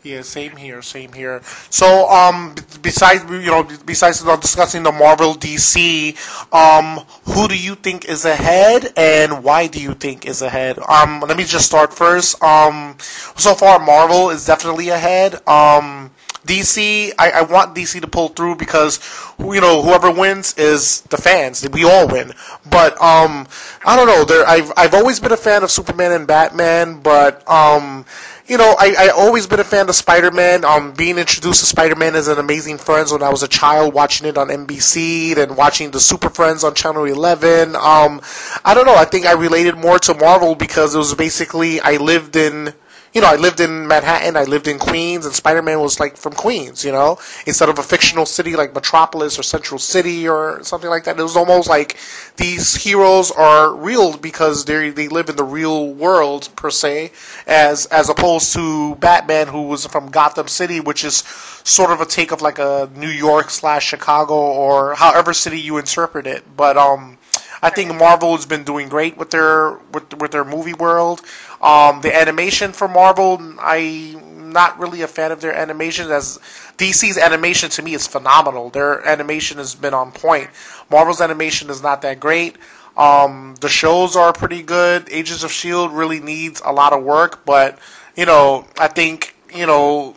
[0.04, 1.42] Yeah, same here, same here.
[1.70, 6.16] So, um, besides you know, besides discussing the Marvel DC,
[6.54, 10.80] um, who do you think is ahead, and why do you think is ahead?
[10.80, 12.42] Um, let me just start first.
[12.42, 12.96] Um,
[13.36, 15.36] so far, Marvel is definitely ahead.
[15.48, 16.12] Um,
[16.46, 19.00] DC, I, I want DC to pull through because
[19.40, 21.68] you know whoever wins is the fans.
[21.70, 22.32] We all win,
[22.70, 23.48] but um,
[23.86, 24.24] I don't know.
[24.24, 28.06] There, I've I've always been a fan of Superman and Batman, but um,
[28.48, 30.64] you know, I I always been a fan of Spider Man.
[30.64, 33.94] Um, being introduced to Spider Man as an Amazing Friends when I was a child,
[33.94, 37.76] watching it on NBC, then watching the Super Friends on Channel Eleven.
[37.76, 38.22] Um,
[38.64, 38.96] I don't know.
[38.96, 42.74] I think I related more to Marvel because it was basically I lived in
[43.14, 46.18] you know, I lived in Manhattan, I lived in Queens, and Spider Man was like
[46.18, 50.64] from Queens, you know, instead of a fictional city like Metropolis or Central City or
[50.64, 51.20] something like that.
[51.20, 51.98] It was almost like
[52.36, 57.12] these heroes are real because they they live in the real world per se,
[57.48, 61.24] as as opposed to Batman, who was from Gotham City, which is
[61.64, 65.78] sort of a take of like a New York slash Chicago or however city you
[65.78, 66.44] interpret it.
[66.56, 67.18] But um,
[67.62, 71.22] I think Marvel has been doing great with their with with their movie world.
[71.68, 76.10] Um, the animation for Marvel, I'm not really a fan of their animation.
[76.10, 76.40] As
[76.78, 78.70] DC's animation to me is phenomenal.
[78.70, 80.50] Their animation has been on point.
[80.90, 82.56] Marvel's animation is not that great.
[82.96, 85.10] Um, the shows are pretty good.
[85.12, 87.78] Agents of Shield really needs a lot of work, but
[88.16, 90.16] you know, I think you know,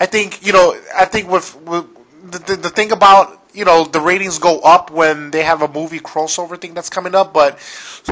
[0.00, 1.86] I think you know, I think with, with
[2.32, 5.68] the, the, the thing about you know the ratings go up when they have a
[5.68, 7.54] movie crossover thing that's coming up, but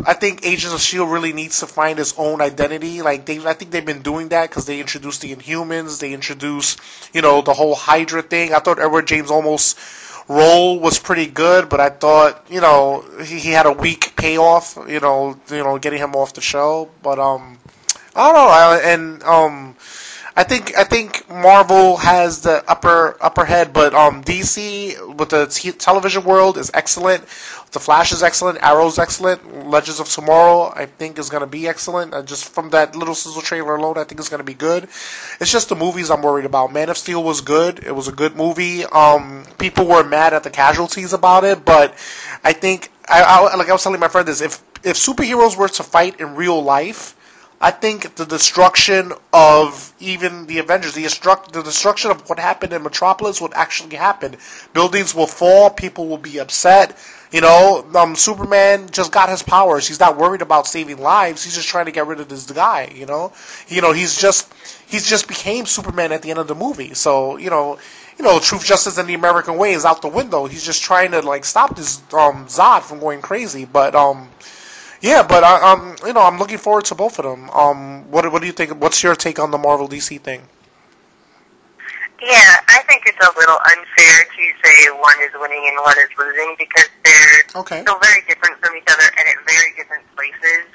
[0.07, 3.03] I think Agents of Shield really needs to find its own identity.
[3.03, 6.80] Like they, I think they've been doing that because they introduced the Inhumans, they introduced
[7.12, 8.53] you know the whole Hydra thing.
[8.53, 9.74] I thought Edward James Olmos'
[10.28, 14.78] role was pretty good, but I thought you know he, he had a weak payoff.
[14.89, 16.91] You know, you know, getting him off the show.
[17.03, 17.59] But um,
[18.14, 18.49] I don't know.
[18.49, 19.76] I, and um,
[20.39, 25.47] I think I think Marvel has the upper upper head, but um, DC with the
[25.47, 27.22] t- television world is excellent.
[27.72, 28.62] The Flash is excellent.
[28.62, 29.66] Arrow's excellent.
[29.68, 32.14] Legends of Tomorrow I think is going to be excellent.
[32.14, 34.84] Uh, just from that little sizzle trailer alone, I think it's going to be good.
[35.41, 36.72] It's just the movies I'm worried about.
[36.72, 37.82] Man of Steel was good.
[37.84, 38.84] It was a good movie.
[38.84, 41.95] Um, people were mad at the casualties about it, but
[42.45, 45.68] I think I, I like I was telling my friend this if if superheroes were
[45.68, 47.16] to fight in real life
[47.61, 52.72] I think the destruction of even the Avengers, the, destruct, the destruction of what happened
[52.72, 54.36] in Metropolis would actually happen.
[54.74, 56.96] Buildings will fall, people will be upset.
[57.32, 59.86] You know, um, Superman just got his powers.
[59.86, 61.44] He's not worried about saving lives.
[61.44, 62.92] He's just trying to get rid of this guy.
[62.94, 63.32] You know,
[63.66, 64.50] you know, he's just
[64.86, 66.94] he's just became Superman at the end of the movie.
[66.94, 67.78] So you know,
[68.18, 70.46] you know, truth, justice, and the American way is out the window.
[70.46, 73.66] He's just trying to like stop this um, Zod from going crazy.
[73.66, 74.30] But um,
[75.01, 77.51] yeah, but I, um, you know, I'm looking forward to both of them.
[77.51, 78.80] Um, what what do you think?
[78.80, 80.42] What's your take on the Marvel DC thing?
[82.20, 86.11] Yeah, I think it's a little unfair to say one is winning and one is
[86.18, 87.84] losing because they're okay.
[87.86, 90.66] so very different from each other and at very different places.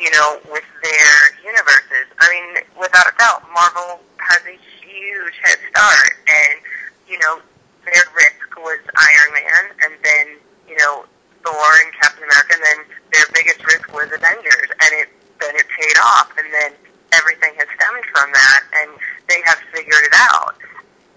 [0.00, 1.14] You know, with their
[1.44, 2.08] universes.
[2.18, 6.58] I mean, without a doubt, Marvel has a huge head start, and
[7.06, 7.38] you know,
[7.84, 10.26] their risk was Iron Man, and then
[10.66, 11.04] you know,
[11.44, 12.80] Thor and Captain America, and then
[13.12, 15.08] their biggest risk was Avengers, and it
[15.40, 16.72] then it paid off, and then
[17.12, 18.90] everything has stemmed from that, and
[19.28, 20.54] they have figured it out.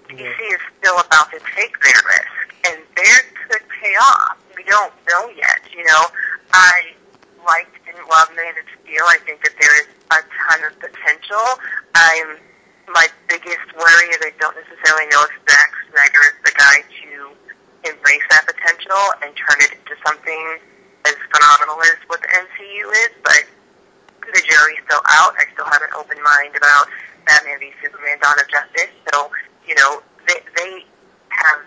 [0.09, 0.31] Yeah.
[0.31, 2.37] DC is still about to take their risk,
[2.71, 4.37] and theirs could pay off.
[4.55, 5.59] We don't know yet.
[5.75, 6.03] You know,
[6.53, 6.95] I
[7.45, 9.03] liked and love Man of Steel.
[9.07, 11.45] I think that there is a ton of potential.
[11.95, 12.39] I'm
[12.91, 17.31] my biggest worry is I don't necessarily know if Zack Snyder is the guy to
[17.83, 20.59] embrace that potential and turn it into something
[21.05, 23.43] as phenomenal as what the MCU is, but
[24.31, 25.35] the jury's still out.
[25.35, 26.87] I still have an open mind about
[27.27, 28.91] Batman v Superman: Dawn of Justice.
[29.11, 29.31] So,
[29.67, 30.85] you know, they they
[31.29, 31.59] have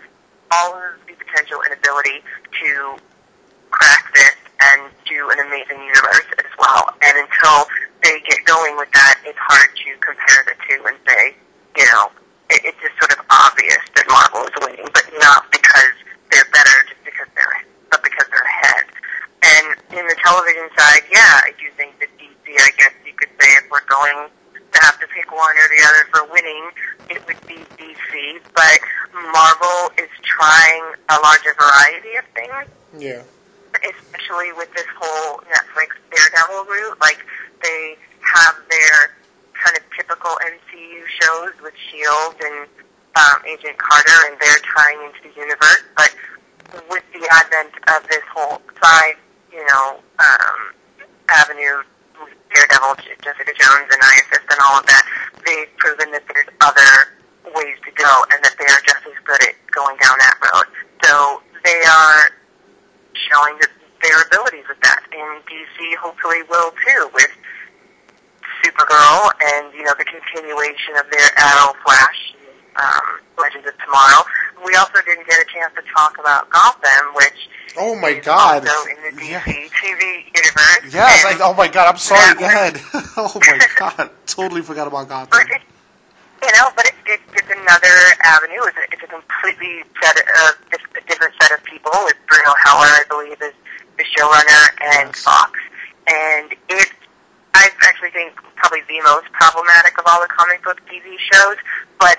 [0.51, 2.23] all of the potential and ability
[2.63, 2.97] to
[3.69, 6.89] crack this and do an amazing universe as well.
[7.03, 7.67] And until
[8.01, 11.35] they get going with that, it's hard to compare the two and say,
[11.77, 12.09] you know,
[12.49, 15.96] it, it's just sort of obvious that Marvel is winning, but not because
[17.07, 18.85] because they're, but because they're ahead.
[19.47, 23.31] And in the television side, yeah, I do think that DC, I guess you could
[23.39, 26.63] say, if we're going to have to pick one or the other for winning,
[27.09, 28.11] it would be DC.
[28.53, 28.79] But
[29.31, 32.67] Marvel is trying a larger variety of things
[32.99, 33.23] Yeah.
[33.87, 36.97] especially with this whole Netflix Daredevil route.
[36.99, 37.19] Like
[37.63, 39.15] they have their
[39.55, 42.67] kind of typical MCU shows with Shield and
[43.17, 45.81] um, Agent Carter, and they're tying into the universe.
[45.95, 46.13] But
[46.89, 49.17] with the advent of this whole side,
[49.51, 50.59] you know, um,
[51.29, 51.83] avenue,
[52.53, 55.03] Daredevil, Jessica Jones, and ISS, and all of that,
[55.45, 57.13] they've proven that there's other
[57.55, 60.67] ways to go, and that they are just as good at going down that road.
[61.03, 62.31] So they are
[63.13, 65.01] showing that their abilities with that.
[65.11, 67.31] And DC hopefully will too with
[68.63, 72.19] Supergirl and, you know, the continuation of their Arrow Flash
[72.77, 74.23] um, Legends of Tomorrow.
[74.65, 78.67] We also didn't get a chance to talk about Gotham, which Oh my is God.
[78.67, 79.41] also in the DC Yeah.
[79.41, 80.93] TV universe.
[80.93, 81.25] Yes.
[81.25, 81.89] I, oh my God.
[81.89, 82.33] I'm sorry.
[82.37, 82.79] Go ahead.
[83.17, 84.09] oh my God.
[84.25, 85.39] Totally forgot about Gotham.
[85.49, 85.61] It,
[86.41, 88.61] you know, but it, it, it's another avenue.
[88.69, 90.57] It's a, it's a completely set of
[90.97, 91.91] a different set of people.
[92.05, 93.53] With Bruno Heller, I believe, is
[93.97, 95.23] the showrunner, and Yes.
[95.23, 95.51] Fox.
[96.07, 96.89] And it,
[97.53, 101.57] I actually think, probably the most problematic of all the comic book TV shows.
[101.99, 102.17] But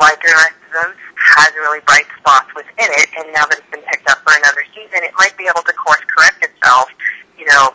[0.00, 3.08] like the rest of them, has really bright spots within it.
[3.16, 5.74] And now that it's been picked up for another season, it might be able to
[5.76, 6.88] course correct itself.
[7.36, 7.72] You know,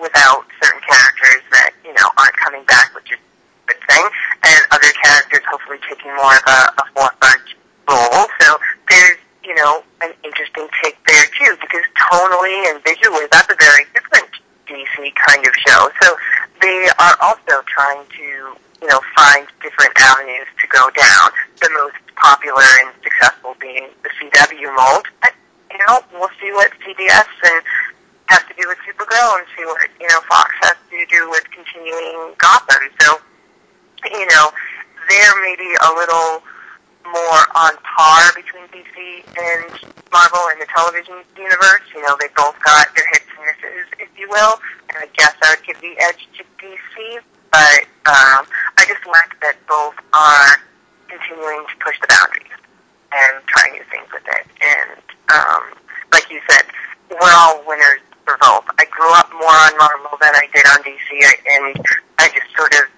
[0.00, 4.04] without certain characters that you know aren't coming back, which is a good thing,
[4.44, 7.46] and other characters hopefully taking more of a, a forefront
[7.88, 8.28] role.
[8.40, 13.56] So there's you know an interesting take there too, because tonally and visually, that's a
[13.56, 14.23] very different
[14.66, 15.90] DC kind of show.
[16.02, 16.16] So
[16.60, 21.30] they are also trying to you know find different avenues to go down.
[21.60, 25.06] The most popular and successful being the CW mold.
[25.20, 25.34] But,
[25.70, 27.62] you know, we'll see what CBS and
[28.26, 31.44] has to do with Supergirl and see what, you know, Fox has to do with
[31.50, 32.88] continuing Gotham.
[33.00, 33.18] So,
[34.10, 34.50] you know,
[35.08, 36.42] they're maybe a little
[37.06, 38.96] more on par between DC
[39.36, 41.84] and Marvel in the television universe.
[41.94, 44.58] You know, they both got their hits and misses, if you will,
[44.90, 47.20] and I guess I would give the edge to DC.
[47.52, 48.42] But um,
[48.78, 50.58] I just like that both are
[51.08, 52.50] continuing to push the boundaries
[53.14, 54.46] and try new things with it.
[54.58, 54.98] And
[55.30, 55.62] um,
[56.12, 56.66] like you said,
[57.10, 58.66] we're all winners for both.
[58.78, 61.08] I grew up more on Marvel than I did on DC,
[61.46, 61.78] and
[62.18, 62.90] I just sort of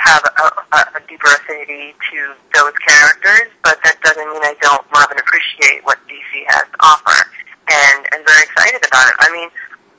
[0.00, 0.44] have a,
[0.76, 2.18] a, a deeper affinity to
[2.56, 6.78] those characters, but that doesn't mean I don't love and appreciate what DC has to
[6.80, 7.20] offer.
[7.68, 9.16] And I'm very excited about it.
[9.20, 9.48] I mean,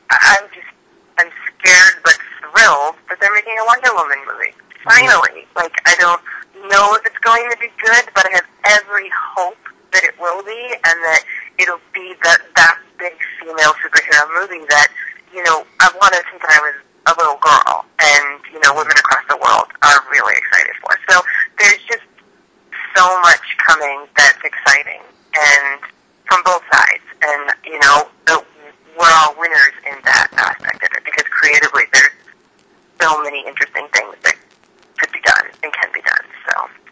[0.09, 0.71] I'm just,
[1.21, 4.53] I'm scared but thrilled that they're making a Wonder Woman movie.
[4.83, 5.45] Finally.
[5.45, 5.61] Mm-hmm.
[5.61, 6.21] Like, I don't
[6.67, 8.49] know if it's going to be good, but I have
[8.81, 9.61] every hope
[9.93, 11.21] that it will be, and that
[11.59, 14.89] it'll be that, that big female superhero movie that,
[15.33, 16.75] you know, I've wanted since I was
[17.07, 20.93] a little girl, and you know, women across the world are really excited for.
[21.09, 21.21] So
[21.57, 22.05] there's just
[22.95, 25.01] so much coming that's exciting,
[25.33, 25.81] and
[26.25, 28.43] from both sides, and you know, the,
[28.99, 32.15] we're all winners in that aspect of it because creatively, there's
[33.01, 34.35] so many interesting things that
[34.97, 36.25] could be done and can be done.
[36.47, 36.90] So.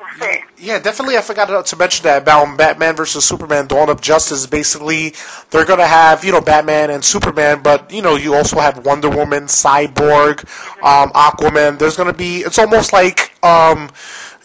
[0.00, 0.36] We'll.
[0.58, 1.16] Yeah, definitely.
[1.16, 4.46] I forgot to mention that about Batman versus Superman: Dawn of Justice.
[4.46, 5.14] Basically,
[5.50, 9.10] they're gonna have you know Batman and Superman, but you know you also have Wonder
[9.10, 10.40] Woman, Cyborg,
[10.82, 11.78] um, Aquaman.
[11.78, 12.38] There's gonna be.
[12.40, 13.90] It's almost like um,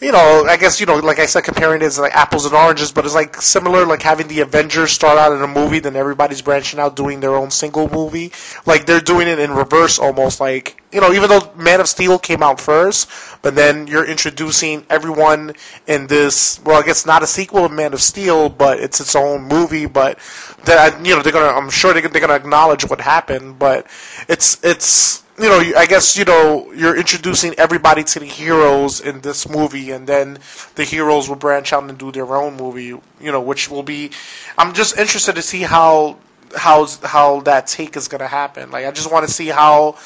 [0.02, 2.54] you know, I guess you know, like I said, comparing it to like apples and
[2.54, 5.94] oranges, but it's like similar, like having the Avengers start out in a movie, then
[5.94, 8.32] everybody's branching out doing their own single movie.
[8.66, 12.18] Like they're doing it in reverse, almost like you know, even though Man of Steel
[12.18, 13.08] came out first,
[13.42, 15.54] but then you're introducing everyone
[15.86, 16.60] in this.
[16.64, 19.86] Well, I guess not a sequel of Man of Steel, but it's its own movie.
[19.86, 20.18] But
[20.64, 21.56] that you know, they're gonna.
[21.56, 23.86] I'm sure they're, they're gonna acknowledge what happened, but
[24.28, 29.20] it's it's you know, I guess you know you're introducing everybody to the heroes in
[29.22, 30.38] this movie, and then
[30.76, 32.86] the heroes will branch out and do their own movie.
[33.20, 34.12] You know, which will be.
[34.56, 36.18] I'm just interested to see how
[36.56, 38.70] how how that take is going to happen.
[38.70, 39.98] Like, I just want to see how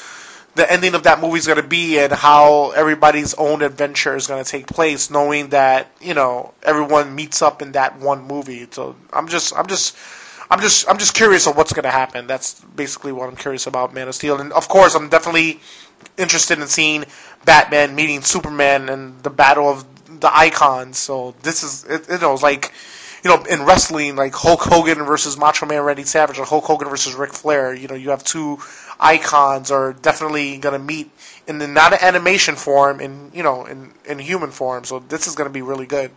[0.55, 4.25] the ending of that movie is going to be, and how everybody's own adventure is
[4.25, 8.67] going to take place, knowing that you know everyone meets up in that one movie.
[8.71, 9.95] So I'm just I'm just
[10.49, 12.27] I'm just I'm just curious of what's going to happen.
[12.27, 15.59] That's basically what I'm curious about Man of Steel, and of course I'm definitely
[16.17, 17.05] interested in seeing
[17.45, 19.85] Batman meeting Superman and the battle of
[20.19, 20.97] the icons.
[20.97, 22.73] So this is it, you like
[23.23, 26.87] you know in wrestling like Hulk Hogan versus Macho Man Randy Savage or Hulk Hogan
[26.89, 27.73] versus Ric Flair.
[27.73, 28.59] You know you have two
[28.99, 31.11] icons are definitely going to meet
[31.47, 34.85] in the not an animation form in you know in in human form.
[34.85, 36.11] So this is going to be really good.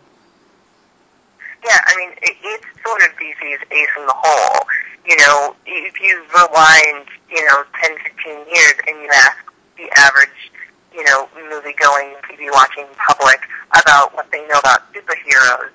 [1.63, 4.65] Yeah, I mean, it, it's sort of DC's ace in the hole.
[5.05, 9.37] You know, if you rewind, you know, 10, 15 years and you ask
[9.77, 10.51] the average,
[10.93, 13.39] you know, movie-going, TV-watching public
[13.81, 15.73] about what they know about superheroes,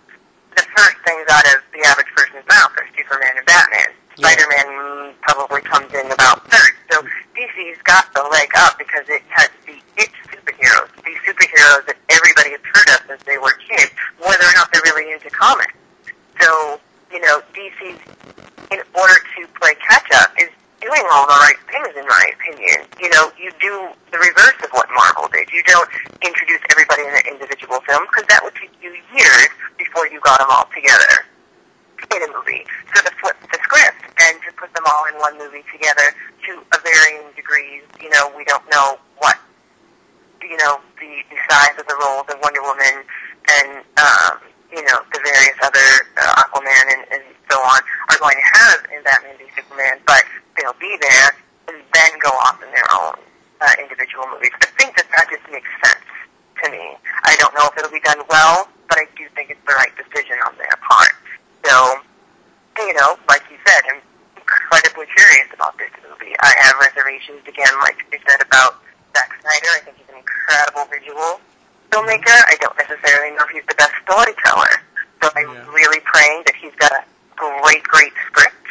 [0.57, 3.91] the first things out of the average person's mouth are Superman and Batman.
[4.17, 4.33] Yeah.
[4.33, 6.73] Spider-Man probably comes in about third.
[6.91, 7.03] So
[7.37, 12.57] DC's got the leg up because it has the its superheroes, these superheroes that everybody
[12.57, 15.77] has heard of since they were kids, whether or not they're really into comics.
[16.41, 16.81] So,
[17.13, 17.81] you know, DC,
[18.73, 20.51] in order to play catch up, is
[20.81, 22.89] doing all the right things, in my opinion.
[23.01, 25.51] You know, you do the reverse of what Marvel did.
[25.53, 25.89] You don't
[26.23, 29.49] introduce everybody in an individual film because that would take you years
[29.79, 31.27] before you got them all together
[32.15, 32.65] in a movie.
[32.95, 36.13] So to flip the script and to put them all in one movie together
[36.47, 39.39] to a varying degrees, you know, we don't know what,
[40.47, 43.03] you know, the, the size of the roles of Wonder Woman
[43.51, 44.39] and, um,
[44.71, 45.89] you know, the various other
[46.19, 47.81] uh, Aquaman and, and so on
[48.11, 50.23] are going to have in Batman v Superman, but
[50.59, 51.31] they'll be there
[51.69, 53.19] and then go off in their own
[53.61, 54.55] uh, individual movies.
[54.63, 56.07] I think that that just makes sense
[56.63, 56.95] to me.
[57.25, 59.93] I don't know if it'll be done well, but I do think it's the right
[59.99, 61.15] decision on their part.
[61.67, 61.75] So,
[62.79, 64.03] you know, like you said, I'm
[64.37, 66.35] incredibly curious about this movie.
[66.39, 68.83] I have reservations again, like I said about
[69.17, 69.73] Zack Snyder.
[69.73, 71.41] I think he's an incredible visual
[71.89, 72.37] filmmaker.
[72.53, 74.85] I don't necessarily know if he's the best storyteller.
[75.25, 75.73] So I'm Yeah.
[75.73, 77.03] really praying that he's got a
[77.35, 78.69] great, great script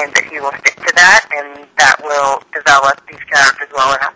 [0.00, 4.13] and that he will stick to that and that will develop these characters well enough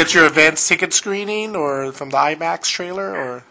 [0.00, 3.44] get your advance ticket screening or from the IMAX trailer or?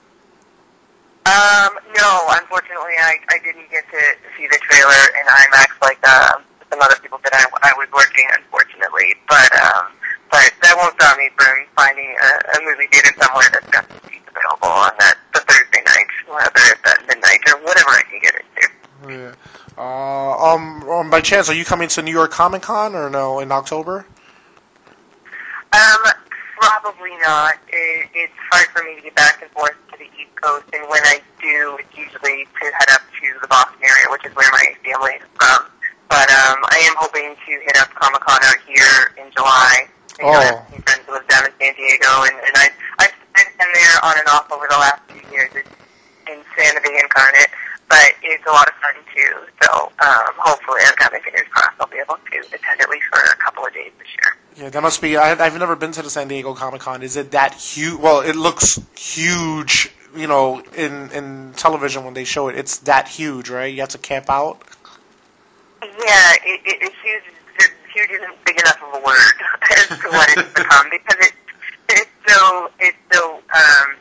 [1.29, 2.09] Um, no,
[2.41, 4.01] unfortunately, I, I didn't get to
[4.35, 6.41] see the trailer in IMAX like uh,
[6.71, 9.13] some other people that I, I was working, unfortunately.
[9.27, 9.93] But um,
[10.31, 14.09] but that won't stop me from finding a, a movie theater somewhere that's got the
[14.09, 18.19] seats available on that the Thursday night, whether it's at midnight or whatever I can
[18.25, 18.65] get it to.
[19.13, 19.33] Yeah.
[19.77, 23.39] Uh, um, um, by chance, are you coming to New York Comic Con or no
[23.39, 24.07] in October?
[54.69, 55.17] That must be.
[55.17, 57.03] I, I've never been to the San Diego Comic Con.
[57.03, 57.99] Is it that huge?
[57.99, 59.91] Well, it looks huge.
[60.15, 63.73] You know, in in television when they show it, it's that huge, right?
[63.73, 64.61] You have to camp out.
[65.81, 67.23] Yeah, it, it, it's huge.
[67.93, 69.33] Huge isn't big enough of a word
[69.71, 71.33] as to what it's become because it,
[71.89, 73.95] it's so it's so um,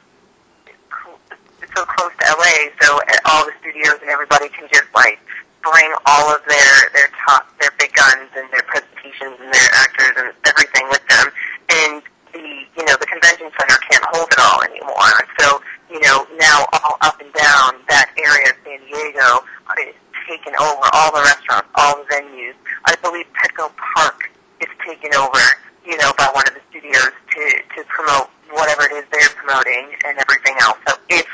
[1.62, 2.68] it's so close to LA.
[2.80, 5.18] So all the studios and everybody can just like
[5.62, 10.14] bring all of their their top their big guns and their presentations and their actors
[10.16, 11.26] and everything with them.
[11.68, 12.02] And
[12.32, 12.46] the
[12.76, 15.18] you know the convention center can't hold it all anymore.
[15.40, 19.44] So you know now all up and down that area of San Diego
[19.88, 19.94] is
[20.28, 20.84] taken over.
[20.92, 22.54] All the restaurants, all the venues.
[22.84, 24.30] I believe Petco Park
[24.60, 25.40] is taken over.
[25.84, 27.42] You know by one of the studios to
[27.76, 30.78] to promote whatever it is they're promoting and everything else.
[30.88, 31.28] So it's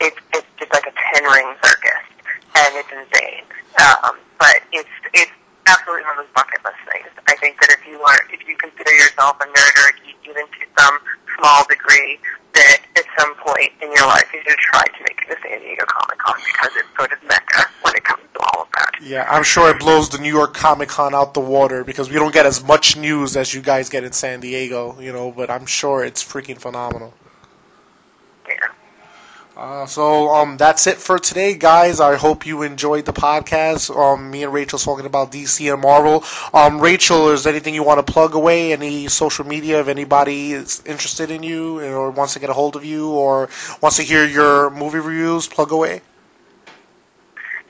[0.00, 2.04] it's it's just like a ten ring circus,
[2.56, 3.44] and it's insane.
[3.80, 5.32] Um, but it's it's
[5.66, 7.10] absolutely one of those bucket list things.
[7.26, 10.18] I think that if you are if you consider yourself a nerd or a geek
[10.28, 10.96] even to some
[11.38, 12.18] small degree,
[12.54, 15.58] that at some point in your life you should try to make it to San
[15.60, 18.94] Diego Comic Con because it's sort of mecca when it comes to all of that.
[19.02, 22.16] Yeah, I'm sure it blows the New York Comic Con out the water because we
[22.16, 24.98] don't get as much news as you guys get in San Diego.
[25.00, 27.14] You know, but I'm sure it's freaking phenomenal.
[28.48, 28.54] Yeah.
[29.56, 32.00] Uh, so um, that's it for today, guys.
[32.00, 33.94] I hope you enjoyed the podcast.
[33.96, 36.24] Um, me and Rachel talking about DC and Marvel.
[36.52, 38.72] Um, Rachel, is there anything you want to plug away?
[38.72, 39.80] Any social media?
[39.80, 43.48] If anybody is interested in you or wants to get a hold of you or
[43.80, 46.02] wants to hear your movie reviews, plug away.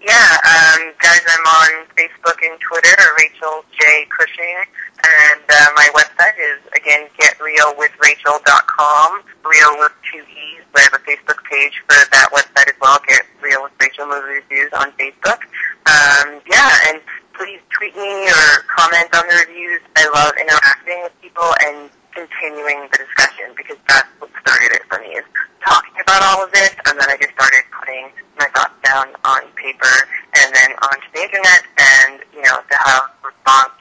[0.05, 4.05] Yeah, um, guys, I'm on Facebook and Twitter, Rachel J.
[4.13, 4.69] Cushing,
[5.01, 10.61] and uh, my website is, again, getreelwithrachel.com, real with two E's.
[10.77, 14.45] I have a Facebook page for that website as well, Get Reel with Rachel Movie
[14.45, 15.41] Reviews on Facebook.
[15.89, 17.01] Um, yeah, and
[17.33, 19.81] please tweet me or comment on the reviews.
[19.97, 25.03] I love interacting with people and continuing the discussion because that's what started it for
[25.03, 25.27] me is
[25.67, 28.09] talking about all of this and then I just started putting
[28.39, 29.95] my thoughts down on paper
[30.39, 33.75] and then onto the internet and, you know, to have response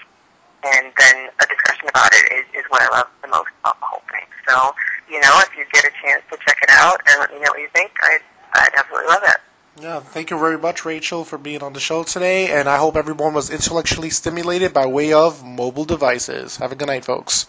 [0.65, 3.85] and then a discussion about it is, is what I love the most about the
[3.85, 4.25] whole thing.
[4.47, 4.73] So,
[5.09, 7.51] you know, if you get a chance to check it out and let me know
[7.51, 8.23] what you think, I'd,
[8.53, 9.37] I'd absolutely love it.
[9.81, 12.95] Yeah, thank you very much, Rachel, for being on the show today, and I hope
[12.95, 16.57] everyone was intellectually stimulated by way of mobile devices.
[16.57, 17.47] Have a good night, folks.